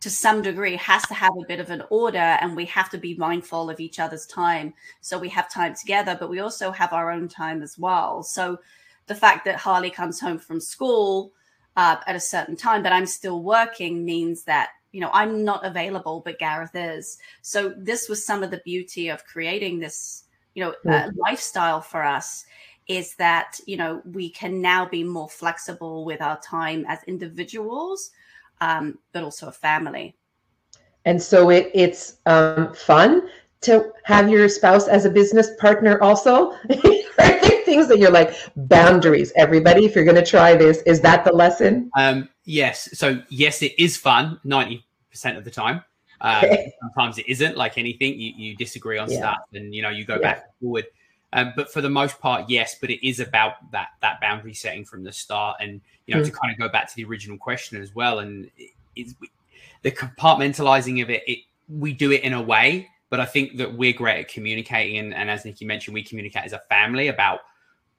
to 0.01 0.11
some 0.11 0.43
degree 0.43 0.77
has 0.77 1.07
to 1.07 1.15
have 1.15 1.31
a 1.31 1.47
bit 1.47 1.61
of 1.61 1.71
an 1.71 1.85
order 1.89 2.19
and 2.19 2.57
we 2.57 2.65
have 2.65 2.91
to 2.91 2.99
be 2.99 3.15
mindful 3.15 3.71
of 3.71 3.79
each 3.79 4.01
other's 4.01 4.27
time. 4.27 4.75
So 5.01 5.17
we 5.17 5.29
have 5.29 5.49
time 5.49 5.77
together, 5.77 6.17
but 6.19 6.29
we 6.29 6.41
also 6.41 6.73
have 6.73 6.93
our 6.93 7.13
own 7.13 7.29
time 7.29 7.63
as 7.63 7.79
well. 7.79 8.25
So 8.25 8.59
the 9.07 9.15
fact 9.15 9.45
that 9.45 9.57
Harley 9.57 9.91
comes 9.91 10.21
home 10.21 10.39
from 10.39 10.61
school 10.61 11.33
uh, 11.77 11.97
at 12.07 12.17
a 12.17 12.21
certain 12.21 12.57
time, 12.57 12.83
but 12.83 12.93
I'm 12.93 13.07
still 13.07 13.43
working 13.43 14.05
means 14.05 14.45
that 14.45 14.71
you 14.93 15.01
know 15.01 15.11
i'm 15.13 15.43
not 15.43 15.65
available 15.65 16.21
but 16.25 16.39
gareth 16.39 16.75
is. 16.75 17.19
So 17.41 17.75
this 17.77 18.09
was 18.09 18.25
some 18.25 18.43
of 18.43 18.51
the 18.51 18.61
beauty 18.65 19.09
of 19.09 19.25
creating 19.25 19.81
this 19.81 20.25
you 20.55 20.63
know 20.63 20.75
uh, 20.93 21.11
lifestyle 21.17 21.81
for 21.81 22.05
us 22.05 22.45
is 22.89 23.15
that 23.17 23.59
you 23.67 23.77
know 23.77 24.03
we 24.05 24.29
can 24.29 24.61
now 24.61 24.87
be 24.87 25.03
more 25.03 25.29
flexible 25.29 26.05
with 26.05 26.21
our 26.21 26.39
time 26.41 26.85
as 26.89 27.03
individuals 27.05 28.11
um, 28.61 28.99
but 29.13 29.25
also 29.25 29.49
a 29.49 29.53
family. 29.53 30.17
And 31.05 31.21
so 31.21 31.51
it, 31.51 31.71
it's 31.75 32.19
um, 32.27 32.73
fun 32.75 33.29
to 33.63 33.93
have 34.05 34.29
your 34.29 34.49
spouse 34.49 34.87
as 34.87 35.05
a 35.05 35.11
business 35.11 35.51
partner 35.59 36.01
also 36.01 36.53
things 37.65 37.89
that 37.89 37.99
you're 37.99 38.11
like 38.11 38.35
boundaries 38.57 39.33
everybody 39.37 39.85
if 39.85 39.95
you're 39.95 40.05
going 40.05 40.17
to 40.17 40.25
try 40.25 40.55
this 40.55 40.83
is 40.83 41.01
that 41.01 41.25
the 41.25 41.33
lesson 41.33 41.91
um, 41.97 42.29
yes 42.45 42.89
so 42.93 43.21
yes 43.29 43.63
it 43.63 43.73
is 43.79 43.97
fun 43.97 44.39
90% 44.45 44.83
of 45.37 45.45
the 45.45 45.51
time 45.51 45.83
um, 46.21 46.45
sometimes 46.81 47.19
it 47.19 47.29
isn't 47.29 47.57
like 47.57 47.79
anything 47.79 48.19
you, 48.19 48.33
you 48.37 48.57
disagree 48.57 48.99
on 48.99 49.11
yeah. 49.11 49.19
stuff 49.19 49.41
and 49.55 49.75
you 49.75 49.83
know 49.83 49.91
you 49.91 50.05
go 50.05 50.15
yeah. 50.15 50.21
back 50.21 50.37
and 50.45 50.53
forward 50.61 50.87
um, 51.33 51.53
but 51.57 51.73
for 51.73 51.81
the 51.81 51.91
most 51.91 52.21
part 52.21 52.49
yes 52.49 52.77
but 52.81 52.91
it 52.91 53.07
is 53.07 53.21
about 53.21 53.55
that 53.73 53.89
that 54.01 54.21
boundary 54.21 54.55
setting 54.55 54.85
from 54.85 55.05
the 55.05 55.13
start 55.13 55.57
and 55.61 55.81
you 56.07 56.15
know 56.15 56.21
mm. 56.21 56.27
to 56.27 56.31
kind 56.31 56.53
of 56.53 56.59
go 56.59 56.69
back 56.69 56.89
to 56.89 56.97
the 56.97 57.05
original 57.05 57.39
question 57.39 57.81
as 57.81 57.95
well 57.95 58.21
and 58.21 58.51
it's 58.97 59.15
the 59.83 59.91
compartmentalizing 59.91 61.03
of 61.03 61.11
it, 61.11 61.23
it 61.27 61.39
we 61.69 61.93
do 61.93 62.13
it 62.13 62.23
in 62.23 62.33
a 62.33 62.43
way 62.43 62.89
but 63.13 63.21
I 63.21 63.27
think 63.27 63.59
that 63.59 63.77
we're 63.77 63.93
great 63.93 64.21
at 64.21 64.29
communicating, 64.29 64.97
and, 64.97 65.13
and, 65.13 65.29
as 65.29 65.45
Nikki 65.45 65.67
mentioned, 65.67 65.93
we 65.93 66.03
communicate 66.03 66.45
as 66.45 66.55
a 66.55 66.61
family 66.61 67.09
about 67.09 67.41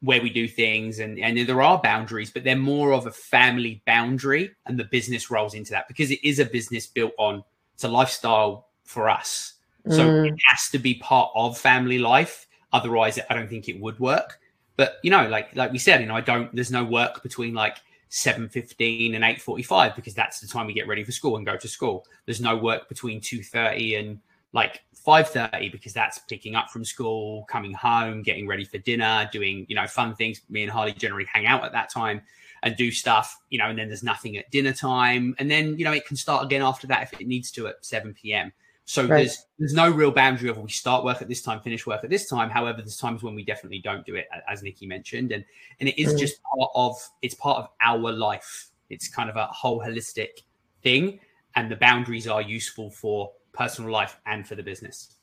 where 0.02 0.20
we 0.24 0.30
do 0.32 0.48
things 0.48 1.00
and 1.00 1.20
and 1.20 1.38
there 1.48 1.62
are 1.62 1.80
boundaries 1.80 2.30
but 2.30 2.44
they're 2.44 2.58
more 2.58 2.92
of 2.92 3.06
a 3.08 3.12
family 3.12 3.82
boundary 3.86 4.52
and 4.66 4.78
the 4.78 4.84
business 4.84 5.32
rolls 5.32 5.54
into 5.54 5.72
that 5.72 5.88
because 5.88 6.12
it 6.12 6.22
is 6.26 6.40
a 6.40 6.46
business 6.46 6.88
built 6.88 7.14
on 7.18 7.42
it's 7.74 7.86
a 7.86 7.88
lifestyle 7.88 8.68
for 8.84 9.10
us. 9.10 9.54
So 9.88 10.00
mm. 10.00 10.28
it 10.28 10.36
has 10.48 10.70
to 10.72 10.78
be 10.78 10.96
part 10.96 11.32
of 11.36 11.58
family 11.58 12.00
life 12.00 12.48
otherwise 12.74 13.18
i 13.30 13.34
don't 13.34 13.48
think 13.48 13.70
it 13.70 13.80
would 13.80 13.98
work. 14.00 14.40
But 14.76 14.98
you 15.04 15.12
know 15.12 15.30
like 15.30 15.56
like 15.56 15.72
we 15.72 15.78
said 15.78 16.02
you 16.02 16.08
know 16.08 16.16
i 16.16 16.22
don't 16.22 16.54
there's 16.54 16.72
no 16.72 16.84
work 16.84 17.24
between 17.24 17.54
like 17.54 17.78
7.15 18.10 19.16
and 19.16 19.24
8.45 19.24 19.96
because 19.96 20.14
that's 20.14 20.42
the 20.42 20.48
time 20.48 20.68
we 20.68 20.74
get 20.74 20.88
ready 20.88 21.04
for 21.06 21.12
school 21.12 21.38
and 21.38 21.46
go 21.46 21.58
to 21.58 21.68
school. 21.68 22.06
There's 22.26 22.42
no 22.42 22.56
work 22.56 22.88
between 22.88 23.22
2.30 23.22 24.00
and 24.00 24.20
like 24.54 24.82
5.30 25.06 25.72
because 25.72 25.94
that's 25.94 26.20
picking 26.20 26.56
up 26.56 26.70
from 26.70 26.86
school 26.86 27.46
coming 27.50 27.74
home 27.74 28.24
getting 28.24 28.48
ready 28.48 28.64
for 28.64 28.78
dinner 28.78 29.30
doing 29.32 29.66
you 29.68 29.76
know 29.76 29.88
fun 29.88 30.16
things. 30.16 30.42
Me 30.50 30.64
and 30.64 30.72
harley 30.72 30.94
generally 30.94 31.26
hang 31.32 31.46
out 31.46 31.64
at 31.64 31.72
that 31.74 31.90
time 31.90 32.22
and 32.62 32.78
do 32.78 32.92
stuff 32.92 33.38
you 33.50 33.58
know 33.58 33.66
and 33.66 33.78
then 33.78 33.88
there's 33.88 34.04
nothing 34.04 34.38
at 34.38 34.50
dinner 34.52 34.74
time. 34.74 35.36
And 35.40 35.52
then 35.52 35.78
you 35.78 35.86
know 35.86 35.92
it 35.92 36.06
can 36.06 36.16
start 36.16 36.46
again 36.46 36.62
after 36.62 36.88
that 36.88 37.04
if 37.04 37.20
it 37.20 37.28
needs 37.28 37.52
to 37.52 37.68
at 37.68 37.84
7 37.86 38.14
p.m 38.14 38.54
so 38.86 39.04
right. 39.04 39.20
there's 39.20 39.46
there's 39.60 39.74
no 39.74 39.90
real 39.90 40.12
boundary 40.12 40.50
of 40.50 40.58
we 40.58 40.70
start 40.70 41.06
work 41.06 41.22
at 41.22 41.28
this 41.28 41.42
time 41.42 41.62
finish 41.62 41.86
work 41.86 42.04
at 42.04 42.10
this 42.10 42.28
time. 42.28 42.50
However 42.50 42.80
there's 42.80 42.98
times 42.98 43.24
when 43.24 43.36
we 43.36 43.44
definitely 43.44 43.80
don't 43.80 44.06
do 44.06 44.16
it 44.16 44.28
as 44.50 44.62
nikki 44.62 44.86
mentioned. 44.86 45.32
And 45.32 45.46
and 45.80 45.90
it 45.90 46.00
is 46.00 46.14
mm. 46.14 46.20
just 46.20 46.42
part 46.44 46.70
of 46.76 46.96
it's 47.22 47.36
part 47.36 47.60
of 47.60 47.70
our 47.82 48.12
life. 48.12 48.70
It's 48.90 49.08
kind 49.08 49.30
of 49.30 49.36
a 49.38 49.46
whole 49.48 49.80
holistic 49.80 50.42
thing. 50.82 51.20
And 51.56 51.72
the 51.72 51.76
boundaries 51.76 52.28
are 52.28 52.42
useful 52.42 52.90
for 52.90 53.32
personal 53.54 53.92
life 53.92 54.18
and 54.26 54.48
for 54.48 54.56
the 54.56 54.64
business. 54.64 55.16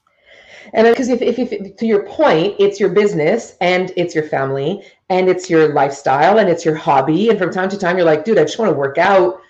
And 0.73 0.87
because 0.87 1.09
if, 1.09 1.23
if, 1.23 1.39
if, 1.39 1.77
to 1.77 1.87
your 1.87 2.05
point, 2.07 2.57
it's 2.59 2.79
your 2.79 2.91
business 2.91 3.57
and 3.61 3.93
it's 3.97 4.15
your 4.15 4.25
family 4.25 4.85
and 5.09 5.29
it's 5.29 5.49
your 5.49 5.73
lifestyle 5.73 6.39
and 6.39 6.49
it's 6.49 6.65
your 6.65 6.75
hobby. 6.75 7.31
And 7.31 7.39
from 7.39 7.51
time 7.51 7.69
to 7.71 7.79
time, 7.79 7.97
you're 7.97 8.07
like, 8.07 8.25
dude, 8.25 8.39
I 8.39 8.43
just 8.45 8.59
want 8.59 8.71
to 8.71 8.77
work 8.77 8.99
out 8.99 9.41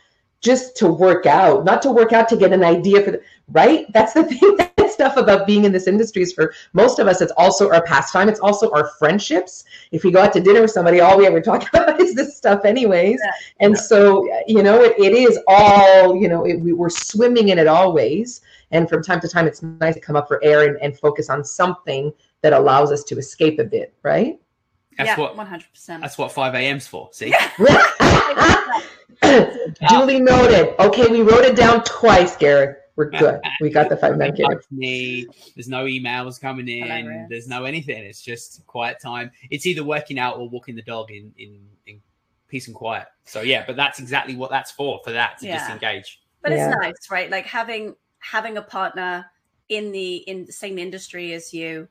just 0.41 0.77
to 0.79 0.89
work 0.89 1.27
out, 1.27 1.65
not 1.65 1.83
to 1.83 1.91
work 1.91 2.13
out 2.13 2.29
to 2.31 2.37
get 2.37 2.53
an 2.53 2.65
idea 2.65 3.03
for 3.03 3.11
the 3.11 3.23
right. 3.49 3.87
That's 3.93 4.15
the 4.15 4.25
thing. 4.39 4.57
That 4.57 4.71
stuff 5.01 5.17
about 5.17 5.47
being 5.47 5.65
in 5.65 5.73
this 5.73 5.87
industry 5.87 6.23
is 6.23 6.33
for 6.33 6.53
most 6.75 6.99
of 6.99 7.07
us, 7.07 7.23
it's 7.23 7.33
also 7.39 7.71
our 7.71 7.83
pastime. 7.85 8.29
It's 8.29 8.41
also 8.41 8.71
our 8.73 8.89
friendships. 8.99 9.65
If 9.93 10.05
we 10.05 10.11
go 10.11 10.21
out 10.21 10.33
to 10.35 10.41
dinner 10.41 10.61
with 10.61 10.73
somebody, 10.73 11.01
all 11.01 11.17
we 11.17 11.27
ever 11.27 11.41
talk 11.41 11.67
about 11.73 11.99
is 12.01 12.15
this 12.15 12.37
stuff, 12.37 12.67
anyways. 12.67 13.19
Yeah. 13.25 13.33
And 13.61 13.75
yeah. 13.75 13.81
so, 13.81 14.29
you 14.47 14.63
know, 14.63 14.83
it, 14.83 14.99
it 14.99 15.13
is 15.15 15.39
all, 15.49 16.15
you 16.15 16.29
know, 16.29 16.45
it, 16.45 16.61
we, 16.61 16.75
we're 16.75 16.91
swimming 16.91 17.49
in 17.49 17.59
it 17.59 17.67
always. 17.67 18.43
And 18.71 18.89
from 18.89 19.03
time 19.03 19.21
to 19.21 19.29
time, 19.29 19.47
it's 19.47 19.63
nice 19.63 19.95
to 19.95 20.01
come 20.01 20.17
up 20.17 20.29
for 20.29 20.43
air 20.45 20.67
and, 20.69 20.81
and 20.81 20.99
focus 20.99 21.29
on 21.29 21.45
something 21.45 22.13
that 22.43 22.53
allows 22.53 22.93
us 22.93 23.03
to 23.05 23.19
escape 23.19 23.59
a 23.59 23.65
bit, 23.65 23.95
right? 24.03 24.41
That's 24.97 25.09
yeah, 25.09 25.21
what 25.21 25.37
100%. 25.37 26.01
That's 26.01 26.19
what 26.19 26.31
5 26.33 26.55
a.m.'s 26.55 26.87
for. 26.87 27.09
See? 27.13 27.35
Duly 29.89 30.21
noted. 30.21 30.75
Okay, 30.81 31.09
we 31.09 31.23
wrote 31.23 31.45
it 31.45 31.57
down 31.57 31.85
twice, 31.85 32.37
Gareth. 32.37 32.77
we're 32.97 33.11
good. 33.19 33.41
We 33.61 33.71
got 33.71 33.89
the 33.89 33.97
five 33.97 34.17
nine 34.17 34.35
kids. 34.35 34.67
Me, 34.71 35.27
there's 35.55 35.69
no 35.69 35.85
emails 35.85 36.41
coming 36.41 36.69
in. 36.69 36.83
Hilarious. 36.85 37.27
There's 37.29 37.49
no 37.49 37.65
anything. 37.65 38.05
It's 38.05 38.23
just 38.23 38.67
quiet 38.67 39.01
time. 39.01 39.31
It's 39.51 39.67
either 39.67 39.85
working 39.85 40.19
out 40.19 40.39
or 40.39 40.49
walking 40.49 40.75
the 40.75 40.83
dog 40.83 41.11
in 41.11 41.33
in, 41.37 41.61
in 41.87 42.01
peace 42.49 42.67
and 42.67 42.75
quiet. 42.75 43.07
So 43.25 43.43
yeah, 43.43 43.65
but 43.67 43.77
that's 43.77 44.01
exactly 44.01 44.37
what 44.37 44.51
that's 44.51 44.71
for. 44.71 45.01
For 45.05 45.13
that 45.13 45.39
to 45.39 45.47
yeah. 45.47 45.59
disengage. 45.59 46.21
But 46.43 46.53
yeah. 46.53 46.69
it's 46.69 46.77
nice, 46.77 47.11
right? 47.11 47.31
Like 47.31 47.47
having 47.47 47.95
having 48.21 48.57
a 48.57 48.63
partner 48.63 49.27
in 49.69 49.93
the 49.93 50.17
in 50.17 50.45
the 50.45 50.53
same 50.53 50.79
industry 50.79 51.33
as 51.33 51.53
you. 51.53 51.89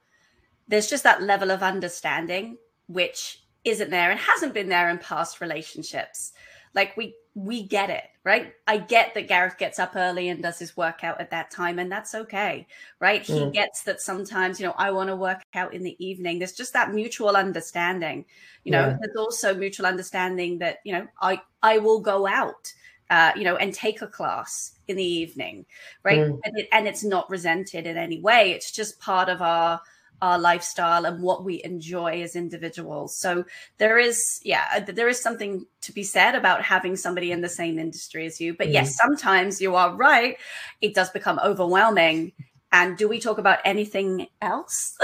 There's 0.67 0.89
just 0.89 1.03
that 1.03 1.23
level 1.23 1.51
of 1.51 1.63
understanding 1.63 2.57
which 2.87 3.43
isn't 3.63 3.89
there 3.89 4.11
and 4.11 4.19
hasn't 4.19 4.53
been 4.53 4.69
there 4.69 4.89
in 4.89 4.97
past 4.99 5.41
relationships. 5.41 6.33
Like 6.73 6.95
we 6.95 7.15
we 7.35 7.63
get 7.63 7.89
it, 7.89 8.03
right? 8.23 8.53
I 8.67 8.77
get 8.77 9.13
that 9.13 9.27
Gareth 9.27 9.57
gets 9.57 9.79
up 9.79 9.95
early 9.95 10.29
and 10.29 10.41
does 10.41 10.59
his 10.59 10.75
workout 10.75 11.21
at 11.21 11.31
that 11.31 11.51
time, 11.51 11.79
and 11.79 11.91
that's 11.91 12.13
okay, 12.13 12.67
right? 12.99 13.23
Mm. 13.23 13.45
He 13.45 13.51
gets 13.51 13.83
that 13.83 14.01
sometimes, 14.01 14.59
you 14.59 14.67
know, 14.67 14.75
I 14.77 14.91
want 14.91 15.09
to 15.09 15.15
work 15.15 15.41
out 15.53 15.73
in 15.73 15.83
the 15.83 15.95
evening. 16.05 16.39
There's 16.39 16.53
just 16.53 16.73
that 16.73 16.93
mutual 16.93 17.35
understanding. 17.37 18.25
You 18.63 18.73
know, 18.73 18.87
yeah. 18.87 18.97
there's 18.99 19.15
also 19.15 19.55
mutual 19.55 19.85
understanding 19.85 20.59
that, 20.59 20.79
you 20.83 20.93
know, 20.93 21.07
I 21.21 21.41
I 21.63 21.77
will 21.77 22.01
go 22.01 22.27
out, 22.27 22.73
uh, 23.09 23.31
you 23.35 23.43
know, 23.43 23.55
and 23.55 23.73
take 23.73 24.01
a 24.01 24.07
class 24.07 24.73
in 24.87 24.95
the 24.95 25.03
evening, 25.03 25.65
right? 26.03 26.19
Mm. 26.19 26.39
And, 26.43 26.59
it, 26.59 26.67
and 26.71 26.87
it's 26.87 27.03
not 27.03 27.29
resented 27.29 27.87
in 27.87 27.97
any 27.97 28.21
way. 28.21 28.51
It's 28.51 28.71
just 28.71 28.99
part 28.99 29.29
of 29.29 29.41
our 29.41 29.81
our 30.21 30.37
lifestyle 30.37 31.05
and 31.05 31.21
what 31.21 31.43
we 31.43 31.63
enjoy 31.63 32.21
as 32.21 32.35
individuals. 32.35 33.17
So 33.17 33.45
there 33.77 33.97
is, 33.97 34.41
yeah, 34.43 34.65
uh, 34.75 34.79
there 34.81 35.07
is 35.07 35.21
something 35.21 35.65
to 35.81 35.93
be 35.93 36.03
said 36.03 36.35
about 36.35 36.61
having 36.61 36.95
somebody 36.95 37.31
in 37.31 37.41
the 37.41 37.49
same 37.49 37.79
industry 37.79 38.25
as 38.25 38.41
you. 38.41 38.53
But 38.53 38.67
mm-hmm. 38.67 38.73
yes, 38.73 38.97
sometimes 38.97 39.61
you 39.61 39.75
are 39.75 39.95
right. 39.95 40.37
It 40.81 40.93
does 40.93 41.09
become 41.09 41.39
overwhelming. 41.43 42.33
And 42.71 42.97
do 42.97 43.07
we 43.07 43.19
talk 43.19 43.37
about 43.37 43.59
anything 43.65 44.27
else? 44.41 44.97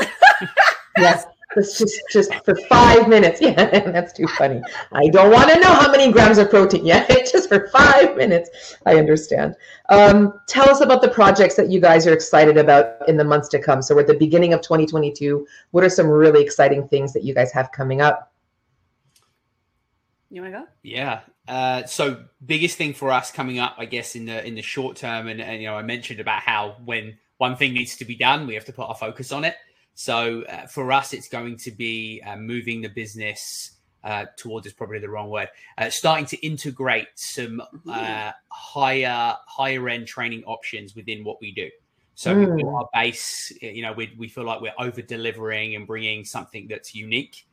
yes. 0.98 1.26
It's 1.56 1.78
just 1.78 2.02
just 2.12 2.34
for 2.46 2.56
five 2.70 3.08
minutes. 3.08 3.42
Yeah, 3.46 3.92
that's 3.92 4.12
too 4.12 4.28
funny. 4.28 4.62
I 4.92 5.08
don't 5.10 5.32
want 5.32 5.50
to 5.52 5.60
know 5.60 5.74
how 5.74 5.92
many 5.92 6.12
grams 6.12 6.38
of 6.38 6.50
protein. 6.50 6.86
Yeah, 6.86 7.06
just 7.08 7.48
for 7.48 7.68
five 7.70 8.18
minutes. 8.18 8.76
I 8.86 8.98
understand. 8.98 9.56
Um, 9.90 10.40
tell 10.48 10.70
us 10.70 10.82
about 10.82 11.02
the 11.02 11.10
projects 11.10 11.56
that 11.56 11.70
you 11.70 11.80
guys 11.80 12.08
are 12.08 12.14
excited 12.14 12.58
about 12.58 13.08
in 13.08 13.18
the 13.18 13.24
months 13.24 13.48
to 13.50 13.60
come. 13.60 13.82
So 13.82 13.96
we're 13.96 14.02
at 14.02 14.08
the 14.08 14.18
beginning 14.18 14.54
of 14.54 14.62
2022. 14.62 15.46
What 15.72 15.84
are 15.84 15.90
some 15.90 16.08
really 16.08 16.44
exciting 16.44 16.88
things 16.88 17.14
that 17.14 17.24
you 17.24 17.34
guys 17.34 17.52
have 17.52 17.72
coming 17.72 18.02
up? 18.02 18.34
You 20.30 20.42
want 20.42 20.54
to 20.54 20.60
go? 20.60 20.66
Yeah. 20.84 21.22
Uh, 21.48 21.86
so 21.86 22.24
biggest 22.46 22.78
thing 22.78 22.94
for 22.94 23.12
us 23.12 23.32
coming 23.32 23.60
up, 23.60 23.76
I 23.78 23.86
guess, 23.86 24.16
in 24.16 24.26
the 24.26 24.46
in 24.46 24.56
the 24.56 24.62
short 24.62 24.98
term, 24.98 25.28
and, 25.28 25.40
and 25.40 25.62
you 25.62 25.68
know, 25.68 25.76
I 25.76 25.84
mentioned 25.84 26.20
about 26.20 26.42
how 26.42 26.78
when 26.84 27.18
one 27.38 27.56
thing 27.56 27.74
needs 27.74 27.96
to 27.98 28.06
be 28.06 28.16
done, 28.16 28.48
we 28.48 28.56
have 28.56 28.66
to 28.66 28.74
put 28.74 28.88
our 28.88 28.96
focus 28.96 29.32
on 29.32 29.46
it. 29.46 29.56
So 29.96 30.44
uh, 30.44 30.68
for 30.68 30.92
us, 30.92 31.14
it's 31.14 31.30
going 31.30 31.58
to 31.58 31.72
be 31.72 32.22
uh, 32.26 32.36
moving 32.36 32.82
the 32.82 32.90
business 32.90 33.72
uh, 34.04 34.26
towards 34.38 34.68
is 34.68 34.74
probably 34.74 35.00
the 35.00 35.10
wrong 35.10 35.30
word. 35.30 35.50
Uh, 35.78 35.90
starting 35.90 36.26
to 36.28 36.38
integrate 36.46 37.08
some 37.16 37.62
uh, 37.90 38.32
higher 38.50 39.36
higher 39.48 39.90
end 39.90 40.08
training 40.08 40.44
options 40.44 40.96
within 40.96 41.24
what 41.24 41.42
we 41.42 41.52
do. 41.52 41.70
So 42.14 42.36
mm. 42.36 42.74
our 42.74 42.88
base, 42.94 43.52
you 43.62 43.82
know, 43.82 43.94
we, 43.94 44.14
we 44.18 44.28
feel 44.28 44.46
like 44.46 44.62
we're 44.62 44.74
over 44.78 45.02
delivering 45.02 45.76
and 45.76 45.88
bringing 45.88 46.24
something 46.24 46.68
that's 46.68 46.94
unique, 46.94 47.48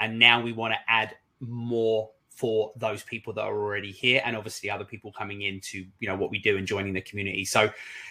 and 0.00 0.18
now 0.18 0.40
we 0.40 0.52
want 0.52 0.72
to 0.72 0.78
add 0.88 1.14
more 1.40 2.10
for 2.38 2.72
those 2.76 3.02
people 3.02 3.32
that 3.32 3.42
are 3.42 3.58
already 3.58 3.90
here 3.90 4.22
and 4.24 4.36
obviously 4.36 4.70
other 4.70 4.84
people 4.84 5.10
coming 5.10 5.42
into 5.42 5.84
you 5.98 6.06
know 6.06 6.14
what 6.14 6.30
we 6.30 6.38
do 6.38 6.56
and 6.56 6.68
joining 6.68 6.92
the 6.92 7.00
community 7.00 7.44
so 7.44 7.68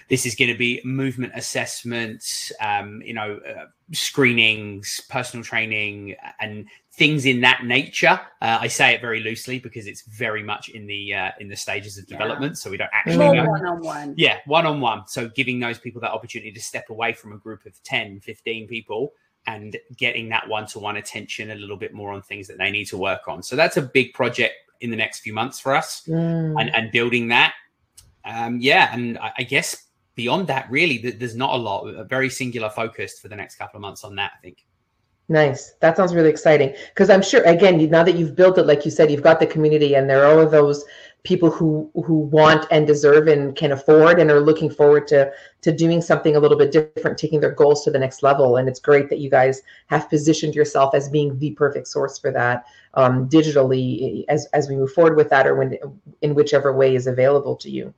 this 0.09 0.25
is 0.25 0.35
going 0.35 0.51
to 0.51 0.57
be 0.57 0.81
movement 0.83 1.31
assessments 1.33 2.51
um, 2.59 3.01
you 3.05 3.13
know 3.13 3.39
uh, 3.47 3.65
screenings 3.93 5.01
personal 5.09 5.45
training 5.45 6.13
and 6.41 6.65
things 6.95 7.25
in 7.25 7.39
that 7.39 7.63
nature 7.63 8.19
uh, 8.41 8.57
i 8.59 8.67
say 8.67 8.93
it 8.93 8.99
very 8.99 9.21
loosely 9.21 9.59
because 9.59 9.87
it's 9.87 10.01
very 10.01 10.43
much 10.43 10.67
in 10.67 10.85
the 10.87 11.13
uh, 11.13 11.31
in 11.39 11.47
the 11.47 11.55
stages 11.55 11.97
of 11.97 12.05
development 12.05 12.51
yeah. 12.51 12.55
so 12.55 12.69
we 12.69 12.75
don't 12.75 12.89
actually 12.91 13.17
know. 13.17 13.45
one-on-one 13.45 14.13
yeah 14.17 14.39
one-on-one 14.45 15.07
so 15.07 15.29
giving 15.29 15.57
those 15.57 15.79
people 15.79 16.01
that 16.01 16.11
opportunity 16.11 16.51
to 16.51 16.61
step 16.61 16.89
away 16.89 17.13
from 17.13 17.31
a 17.31 17.37
group 17.37 17.65
of 17.65 17.81
10 17.83 18.19
15 18.19 18.67
people 18.67 19.13
and 19.47 19.77
getting 19.95 20.29
that 20.29 20.47
one 20.47 20.67
to 20.67 20.79
one 20.79 20.97
attention 20.97 21.51
a 21.51 21.55
little 21.55 21.77
bit 21.77 21.93
more 21.93 22.12
on 22.12 22.21
things 22.21 22.47
that 22.47 22.57
they 22.57 22.69
need 22.69 22.86
to 22.86 22.97
work 22.97 23.27
on. 23.27 23.41
So 23.41 23.55
that's 23.55 23.77
a 23.77 23.81
big 23.81 24.13
project 24.13 24.53
in 24.81 24.91
the 24.91 24.95
next 24.97 25.21
few 25.21 25.33
months 25.33 25.60
for 25.60 25.75
us 25.75 26.03
mm. 26.07 26.60
and, 26.60 26.75
and 26.75 26.91
building 26.91 27.29
that. 27.29 27.53
Um, 28.25 28.60
yeah. 28.60 28.93
And 28.93 29.17
I, 29.17 29.31
I, 29.39 29.43
guess 29.43 29.86
beyond 30.15 30.47
that, 30.47 30.69
really, 30.69 30.97
there's 30.97 31.36
not 31.36 31.53
a 31.53 31.57
lot, 31.57 31.88
a 31.88 32.03
very 32.03 32.29
singular 32.29 32.69
focused 32.69 33.21
for 33.21 33.29
the 33.29 33.36
next 33.38 33.55
couple 33.55 33.77
of 33.77 33.81
months 33.81 34.03
on 34.03 34.15
that, 34.17 34.33
I 34.38 34.41
think. 34.41 34.65
Nice. 35.29 35.73
That 35.79 35.95
sounds 35.95 36.13
really 36.13 36.29
exciting. 36.29 36.73
Because 36.89 37.10
I'm 37.10 37.21
sure, 37.21 37.41
again, 37.43 37.89
now 37.89 38.03
that 38.03 38.15
you've 38.15 38.36
built 38.36 38.57
it, 38.57 38.63
like 38.63 38.83
you 38.83 38.91
said, 38.91 39.10
you've 39.10 39.23
got 39.23 39.39
the 39.39 39.47
community 39.47 39.95
and 39.95 40.10
there 40.10 40.23
are 40.23 40.31
all 40.31 40.39
of 40.39 40.51
those 40.51 40.83
people 41.23 41.51
who 41.51 41.91
who 42.06 42.19
want 42.19 42.65
and 42.71 42.88
deserve 42.88 43.27
and 43.27 43.56
can 43.56 43.71
afford 43.71 44.19
and 44.19 44.32
are 44.32 44.39
looking 44.39 44.69
forward 44.69 45.08
to 45.08 45.32
to 45.62 45.71
doing 45.71 46.01
something 46.01 46.36
a 46.36 46.39
little 46.39 46.58
bit 46.58 46.71
different 46.71 47.17
taking 47.17 47.39
their 47.39 47.51
goals 47.51 47.84
to 47.84 47.91
the 47.91 47.99
next 47.99 48.23
level. 48.23 48.58
And 48.58 48.69
it's 48.69 48.80
great 48.80 49.10
that 49.10 49.19
you 49.19 49.30
guys 49.30 49.62
have 49.88 50.10
positioned 50.10 50.56
yourself 50.56 50.95
as 50.95 51.10
being 51.10 51.38
the 51.39 51.51
perfect 51.51 51.88
source 51.88 52.17
for 52.17 52.32
that 52.32 52.65
um, 52.93 53.27
digitally 53.27 54.23
as 54.30 54.45
as 54.53 54.69
we 54.69 54.75
move 54.75 54.93
forward 54.93 55.17
with 55.17 55.30
that 55.30 55.47
or 55.47 55.56
when 55.56 55.77
in 56.21 56.34
whichever 56.34 56.71
way 56.73 56.95
is 56.95 57.08
available 57.08 57.56
to 57.58 57.69
you. 57.69 57.93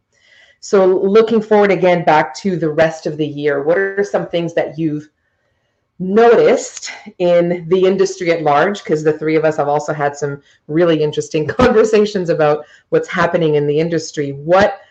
So 0.61 0.85
looking 0.85 1.41
forward 1.41 1.71
again 1.71 2.03
back 2.03 2.35
to 2.37 2.57
the 2.57 2.69
rest 2.69 3.05
of 3.05 3.17
the 3.17 3.27
year 3.27 3.63
what 3.63 3.77
are 3.77 4.03
some 4.03 4.27
things 4.27 4.53
that 4.55 4.77
you've 4.77 5.09
noticed 5.99 6.91
in 7.17 7.67
the 7.67 7.85
industry 7.85 8.31
at 8.31 8.41
large 8.41 8.83
because 8.83 9.03
the 9.03 9.13
three 9.13 9.35
of 9.35 9.43
us 9.43 9.57
have 9.57 9.67
also 9.67 9.93
had 9.93 10.15
some 10.15 10.41
really 10.67 11.03
interesting 11.03 11.45
conversations 11.59 12.29
about 12.29 12.65
what's 12.89 13.09
happening 13.09 13.55
in 13.55 13.67
the 13.67 13.79
industry. 13.79 14.31
What 14.31 14.81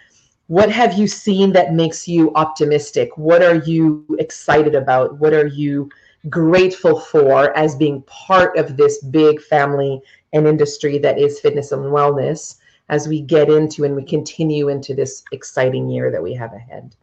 what 0.49 0.71
have 0.71 0.95
you 0.95 1.07
seen 1.07 1.53
that 1.53 1.75
makes 1.75 2.09
you 2.09 2.33
optimistic? 2.35 3.17
What 3.19 3.43
are 3.43 3.57
you 3.57 4.07
excited 4.19 4.75
about? 4.75 5.19
What 5.19 5.35
are 5.35 5.47
you 5.47 5.91
grateful 6.31 6.99
for 6.99 7.55
as 7.55 7.77
being 7.77 8.01
part 8.03 8.57
of 8.57 8.79
this 8.79 9.03
big 9.05 9.43
family 9.43 10.01
and 10.33 10.47
industry 10.47 10.97
that 10.99 11.19
is 11.19 11.39
fitness 11.41 11.73
and 11.73 11.83
wellness 11.83 12.57
as 12.89 13.07
we 13.07 13.21
get 13.21 13.51
into 13.51 13.85
and 13.85 13.95
we 13.95 14.03
continue 14.03 14.71
into 14.71 14.95
this 14.95 15.23
exciting 15.33 15.91
year 15.91 16.11
that 16.11 16.23
we 16.23 16.33
have 16.33 16.55
ahead? 16.55 16.95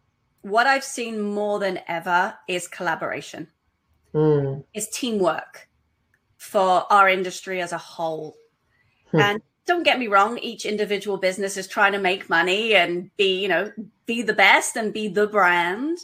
What 0.42 0.68
i've 0.68 0.84
seen 0.84 1.22
more 1.22 1.60
than 1.60 1.80
ever 1.88 2.36
is 2.48 2.68
collaboration 2.68 3.48
mm. 4.16 4.64
is 4.74 4.88
teamwork 4.90 5.68
for 6.38 6.92
our 6.92 7.10
industry 7.10 7.62
as 7.62 7.74
a 7.74 7.78
whole. 7.78 8.36
Hmm. 9.12 9.20
And 9.20 9.42
don't 9.66 9.84
get 9.84 10.00
me 10.00 10.08
wrong, 10.08 10.38
each 10.38 10.66
individual 10.66 11.18
business 11.18 11.58
is 11.58 11.68
trying 11.68 11.92
to 11.92 12.00
make 12.00 12.30
money 12.30 12.76
and 12.76 13.16
be, 13.18 13.42
you 13.42 13.48
know, 13.48 13.72
be 14.06 14.22
the 14.22 14.34
best 14.34 14.78
and 14.78 14.94
be 14.94 15.08
the 15.08 15.28
brand. 15.28 15.98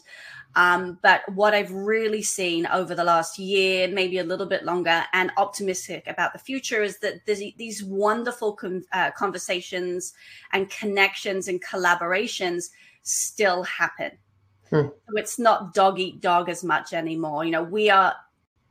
Um, 0.56 1.00
but 1.02 1.22
what 1.34 1.54
I've 1.54 1.72
really 1.72 2.22
seen 2.22 2.66
over 2.68 2.94
the 2.94 3.04
last 3.04 3.40
year, 3.40 3.88
maybe 3.88 4.18
a 4.18 4.24
little 4.24 4.46
bit 4.46 4.66
longer, 4.66 5.06
and 5.14 5.32
optimistic 5.38 6.04
about 6.08 6.34
the 6.34 6.40
future 6.40 6.84
is 6.84 7.00
that 7.00 7.26
these 7.26 7.84
wonderful 7.84 8.54
con- 8.54 8.84
uh, 8.92 9.12
conversations 9.12 10.14
and 10.52 10.70
connections 10.70 11.48
and 11.48 11.64
collaborations 11.64 12.70
still 13.04 13.64
happen. 13.64 14.12
Hmm. 14.72 14.88
So 14.88 15.18
it's 15.18 15.38
not 15.38 15.74
dog 15.74 16.00
eat 16.00 16.22
dog 16.22 16.50
as 16.50 16.64
much 16.64 16.94
anymore. 16.94 17.46
You 17.46 17.52
know, 17.52 17.64
we 17.64 17.90
are 17.90 18.16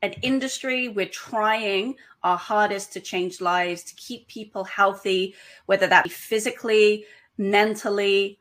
an 0.03 0.15
industry, 0.23 0.89
we're 0.89 1.07
trying 1.07 1.97
our 2.23 2.39
hardest 2.39 2.93
to 2.95 3.01
change 3.01 3.41
lives, 3.41 3.85
to 3.85 3.95
keep 3.95 4.27
people 4.29 4.65
healthy, 4.65 5.35
whether 5.67 5.87
that 5.87 6.05
be 6.05 6.11
physically, 6.11 7.05
mentally, 7.37 8.39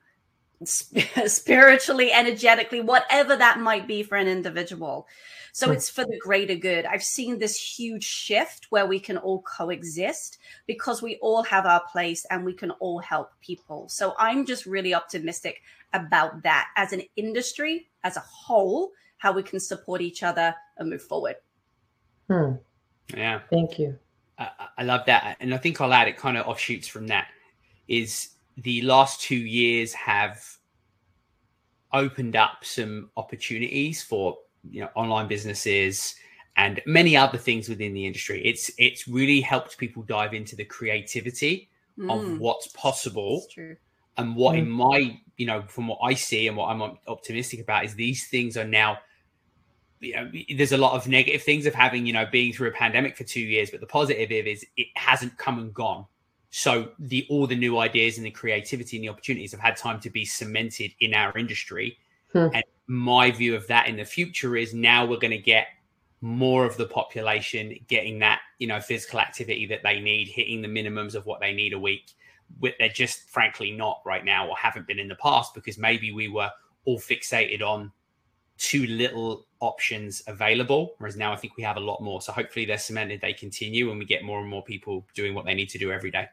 spiritually, 1.26 2.12
energetically, 2.12 2.82
whatever 2.82 3.36
that 3.36 3.60
might 3.60 3.88
be 3.88 4.04
for 4.04 4.16
an 4.16 4.28
individual. 4.28 5.08
So 5.52 5.68
hmm. 5.68 5.74
it's 5.74 5.90
for 5.90 6.06
the 6.06 6.20
greater 6.22 6.56
good. 6.56 6.86
I've 6.86 7.04
seen 7.04 7.40
this 7.40 7.58
huge 7.58 8.06
shift 8.06 8.68
where 8.70 8.86
we 8.86 9.00
can 9.00 9.18
all 9.18 9.42
coexist 9.42 10.38
because 10.66 11.02
we 11.02 11.18
all 11.18 11.44
have 11.44 11.66
our 11.66 11.84
place 11.92 12.26
and 12.30 12.46
we 12.46 12.54
can 12.54 12.72
all 12.72 13.00
help 13.00 13.32
people. 13.42 13.90
So 13.90 14.16
I'm 14.18 14.46
just 14.46 14.66
really 14.66 14.94
optimistic 14.94 15.62
about 15.94 16.44
that 16.44 16.68
as 16.76 16.94
an 16.94 17.02
industry, 17.16 17.90
as 18.04 18.18
a 18.18 18.22
whole, 18.22 18.92
how 19.18 19.32
we 19.32 19.44
can 19.44 19.60
support 19.60 20.02
each 20.02 20.24
other 20.24 20.56
and 20.78 20.90
move 20.90 21.02
forward. 21.02 21.36
Hmm. 22.30 22.54
Yeah. 23.16 23.42
Thank 23.50 23.80
you. 23.80 23.98
I, 24.38 24.50
I 24.78 24.84
love 24.84 25.06
that. 25.08 25.38
And 25.40 25.54
I 25.54 25.58
think 25.58 25.82
I'll 25.82 25.94
add 25.94 26.08
it 26.08 26.18
kind 26.18 26.38
of 26.38 26.48
offshoots 26.48 26.88
from 26.88 27.08
that 27.08 27.28
is 27.88 28.30
the 28.58 28.82
last 28.84 29.22
two 29.22 29.36
years 29.36 29.94
have 29.94 30.44
opened 31.94 32.36
up 32.36 32.64
some 32.64 33.10
opportunities 33.18 34.04
for 34.04 34.38
you 34.70 34.82
know 34.82 34.90
online 34.96 35.28
businesses 35.28 36.16
and 36.58 36.82
many 36.86 37.16
other 37.18 37.38
things 37.38 37.68
within 37.68 37.94
the 37.94 38.06
industry 38.06 38.46
it's 38.46 38.70
it's 38.78 39.08
really 39.08 39.42
helped 39.42 39.78
people 39.78 40.04
dive 40.04 40.34
into 40.34 40.56
the 40.56 40.66
creativity 40.66 41.70
mm. 41.98 42.12
of 42.12 42.40
what's 42.40 42.68
possible 42.68 43.44
And 44.18 44.36
what 44.36 44.56
mm. 44.56 44.60
in 44.60 44.70
my, 44.70 45.20
you 45.38 45.46
know, 45.46 45.64
from 45.68 45.88
what 45.88 46.00
I 46.04 46.14
see 46.14 46.48
and 46.48 46.58
what 46.58 46.68
I'm 46.68 46.82
optimistic 47.08 47.62
about 47.62 47.86
is 47.86 47.96
these 47.96 48.28
things 48.28 48.58
are 48.58 48.66
now 48.66 49.00
you 50.00 50.16
know, 50.16 50.32
there's 50.56 50.72
a 50.72 50.78
lot 50.78 50.94
of 50.94 51.08
negative 51.08 51.44
things 51.44 51.66
of 51.66 51.74
having, 51.74 52.06
you 52.06 52.14
know, 52.14 52.26
being 52.32 52.54
through 52.54 52.70
a 52.70 52.72
pandemic 52.72 53.18
for 53.18 53.24
two 53.24 53.42
years, 53.42 53.70
but 53.70 53.82
the 53.82 53.88
positive 53.88 54.32
is 54.32 54.66
it 54.78 54.88
hasn't 54.96 55.38
come 55.38 55.60
and 55.60 55.74
gone. 55.74 56.06
So 56.52 56.92
the 56.98 57.28
all 57.30 57.46
the 57.46 57.56
new 57.56 57.78
ideas 57.78 58.18
and 58.18 58.26
the 58.26 58.32
creativity 58.32 58.98
and 58.98 59.04
the 59.04 59.10
opportunities 59.10 59.52
have 59.52 59.60
had 59.62 59.78
time 59.78 60.00
to 60.02 60.10
be 60.10 60.26
cemented 60.26 60.92
in 61.00 61.14
our 61.14 61.38
industry. 61.38 61.98
Hmm. 62.32 62.48
And 62.54 62.64
my 62.88 63.30
view 63.30 63.56
of 63.56 63.68
that 63.68 63.88
in 63.88 63.98
the 63.98 64.06
future 64.06 64.56
is 64.56 64.74
now 64.74 65.06
we're 65.06 65.20
going 65.20 65.32
to 65.32 65.38
get 65.38 65.68
more 66.22 66.66
of 66.66 66.76
the 66.78 66.86
population 66.86 67.78
getting 67.88 68.20
that, 68.20 68.42
you 68.58 68.68
know, 68.68 68.80
physical 68.80 69.20
activity 69.20 69.66
that 69.68 69.84
they 69.84 70.00
need, 70.00 70.28
hitting 70.28 70.62
the 70.62 70.68
minimums 70.68 71.16
of 71.16 71.26
what 71.26 71.40
they 71.40 71.54
need 71.54 71.74
a 71.74 71.80
week. 71.80 72.12
They're 72.62 72.90
just 72.90 73.30
frankly 73.30 73.72
not 73.72 74.02
right 74.06 74.26
now 74.26 74.48
or 74.48 74.58
haven't 74.58 74.88
been 74.88 75.00
in 75.00 75.08
the 75.08 75.16
past 75.16 75.54
because 75.54 75.78
maybe 75.78 76.12
we 76.12 76.28
were 76.28 76.52
all 76.86 77.00
fixated 77.00 77.62
on 77.62 77.92
too 78.58 78.86
little 78.88 79.46
options 79.62 80.22
available, 80.28 80.96
whereas 80.98 81.16
now 81.16 81.32
I 81.32 81.38
think 81.38 81.56
we 81.56 81.64
have 81.64 81.78
a 81.78 81.82
lot 81.82 82.02
more. 82.02 82.22
So 82.22 82.32
hopefully 82.32 82.66
they're 82.66 82.78
cemented, 82.78 83.22
they 83.22 83.34
continue, 83.34 83.90
and 83.90 84.00
we 84.00 84.06
get 84.06 84.24
more 84.24 84.42
and 84.42 84.50
more 84.50 84.64
people 84.64 85.06
doing 85.16 85.34
what 85.34 85.46
they 85.46 85.54
need 85.54 85.70
to 85.70 85.78
do 85.78 85.92
every 85.92 86.12
day. 86.12 86.28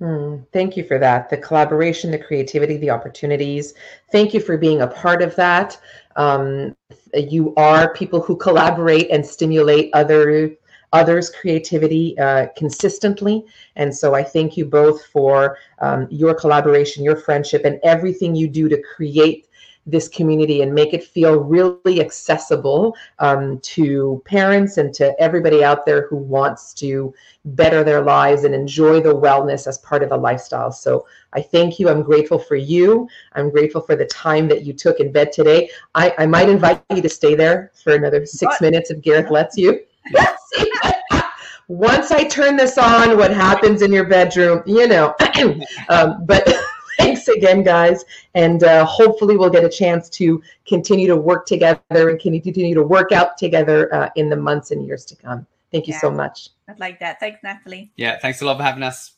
Mm, 0.00 0.44
thank 0.52 0.76
you 0.76 0.82
for 0.82 0.98
that. 0.98 1.30
The 1.30 1.36
collaboration, 1.36 2.10
the 2.10 2.18
creativity, 2.18 2.76
the 2.76 2.90
opportunities. 2.90 3.74
Thank 4.10 4.34
you 4.34 4.40
for 4.40 4.56
being 4.56 4.80
a 4.80 4.86
part 4.86 5.22
of 5.22 5.36
that. 5.36 5.78
Um, 6.16 6.74
you 7.14 7.54
are 7.56 7.94
people 7.94 8.20
who 8.20 8.36
collaborate 8.36 9.10
and 9.10 9.24
stimulate 9.24 9.90
other 9.92 10.50
others' 10.92 11.30
creativity 11.30 12.18
uh, 12.18 12.46
consistently. 12.56 13.44
And 13.76 13.94
so 13.94 14.14
I 14.14 14.22
thank 14.22 14.56
you 14.56 14.66
both 14.66 15.06
for 15.06 15.58
um, 15.80 16.06
your 16.10 16.34
collaboration, 16.34 17.04
your 17.04 17.16
friendship, 17.16 17.64
and 17.64 17.80
everything 17.82 18.34
you 18.34 18.48
do 18.48 18.68
to 18.68 18.82
create 18.82 19.48
this 19.86 20.08
community 20.08 20.62
and 20.62 20.72
make 20.72 20.94
it 20.94 21.02
feel 21.02 21.40
really 21.40 22.00
accessible 22.00 22.94
um, 23.18 23.58
to 23.60 24.22
parents 24.24 24.76
and 24.76 24.94
to 24.94 25.20
everybody 25.20 25.64
out 25.64 25.84
there 25.84 26.06
who 26.06 26.16
wants 26.16 26.72
to 26.72 27.12
better 27.44 27.82
their 27.82 28.00
lives 28.00 28.44
and 28.44 28.54
enjoy 28.54 29.00
the 29.00 29.14
wellness 29.14 29.66
as 29.66 29.78
part 29.78 30.02
of 30.02 30.12
a 30.12 30.16
lifestyle. 30.16 30.70
So 30.70 31.06
I 31.32 31.42
thank 31.42 31.80
you. 31.80 31.88
I'm 31.88 32.02
grateful 32.02 32.38
for 32.38 32.54
you. 32.54 33.08
I'm 33.32 33.50
grateful 33.50 33.80
for 33.80 33.96
the 33.96 34.06
time 34.06 34.46
that 34.48 34.62
you 34.62 34.72
took 34.72 35.00
in 35.00 35.10
bed 35.10 35.32
today. 35.32 35.68
I, 35.94 36.14
I 36.16 36.26
might 36.26 36.48
invite 36.48 36.84
you 36.90 37.02
to 37.02 37.08
stay 37.08 37.34
there 37.34 37.72
for 37.82 37.94
another 37.94 38.24
six 38.24 38.52
what? 38.52 38.60
minutes 38.60 38.90
if 38.90 39.00
Gareth 39.00 39.30
lets 39.30 39.56
you. 39.56 39.80
Once 41.72 42.10
I 42.10 42.24
turn 42.24 42.56
this 42.58 42.76
on, 42.76 43.16
what 43.16 43.30
happens 43.30 43.80
in 43.80 43.90
your 43.90 44.04
bedroom, 44.04 44.62
you 44.66 44.86
know. 44.86 45.14
um, 45.88 46.26
but 46.26 46.46
thanks 46.98 47.26
again, 47.28 47.62
guys. 47.62 48.04
And 48.34 48.62
uh, 48.62 48.84
hopefully, 48.84 49.38
we'll 49.38 49.48
get 49.48 49.64
a 49.64 49.70
chance 49.70 50.10
to 50.10 50.42
continue 50.66 51.06
to 51.06 51.16
work 51.16 51.46
together 51.46 51.80
and 51.90 52.20
continue 52.20 52.74
to 52.74 52.82
work 52.82 53.10
out 53.10 53.38
together 53.38 53.92
uh, 53.94 54.10
in 54.16 54.28
the 54.28 54.36
months 54.36 54.70
and 54.70 54.86
years 54.86 55.06
to 55.06 55.16
come. 55.16 55.46
Thank 55.70 55.86
you 55.86 55.94
yeah, 55.94 56.00
so 56.00 56.10
much. 56.10 56.50
I'd 56.68 56.78
like 56.78 57.00
that. 57.00 57.18
Thanks, 57.20 57.40
Nathalie. 57.42 57.90
Yeah, 57.96 58.18
thanks 58.18 58.42
a 58.42 58.44
lot 58.44 58.58
for 58.58 58.64
having 58.64 58.82
us. 58.82 59.12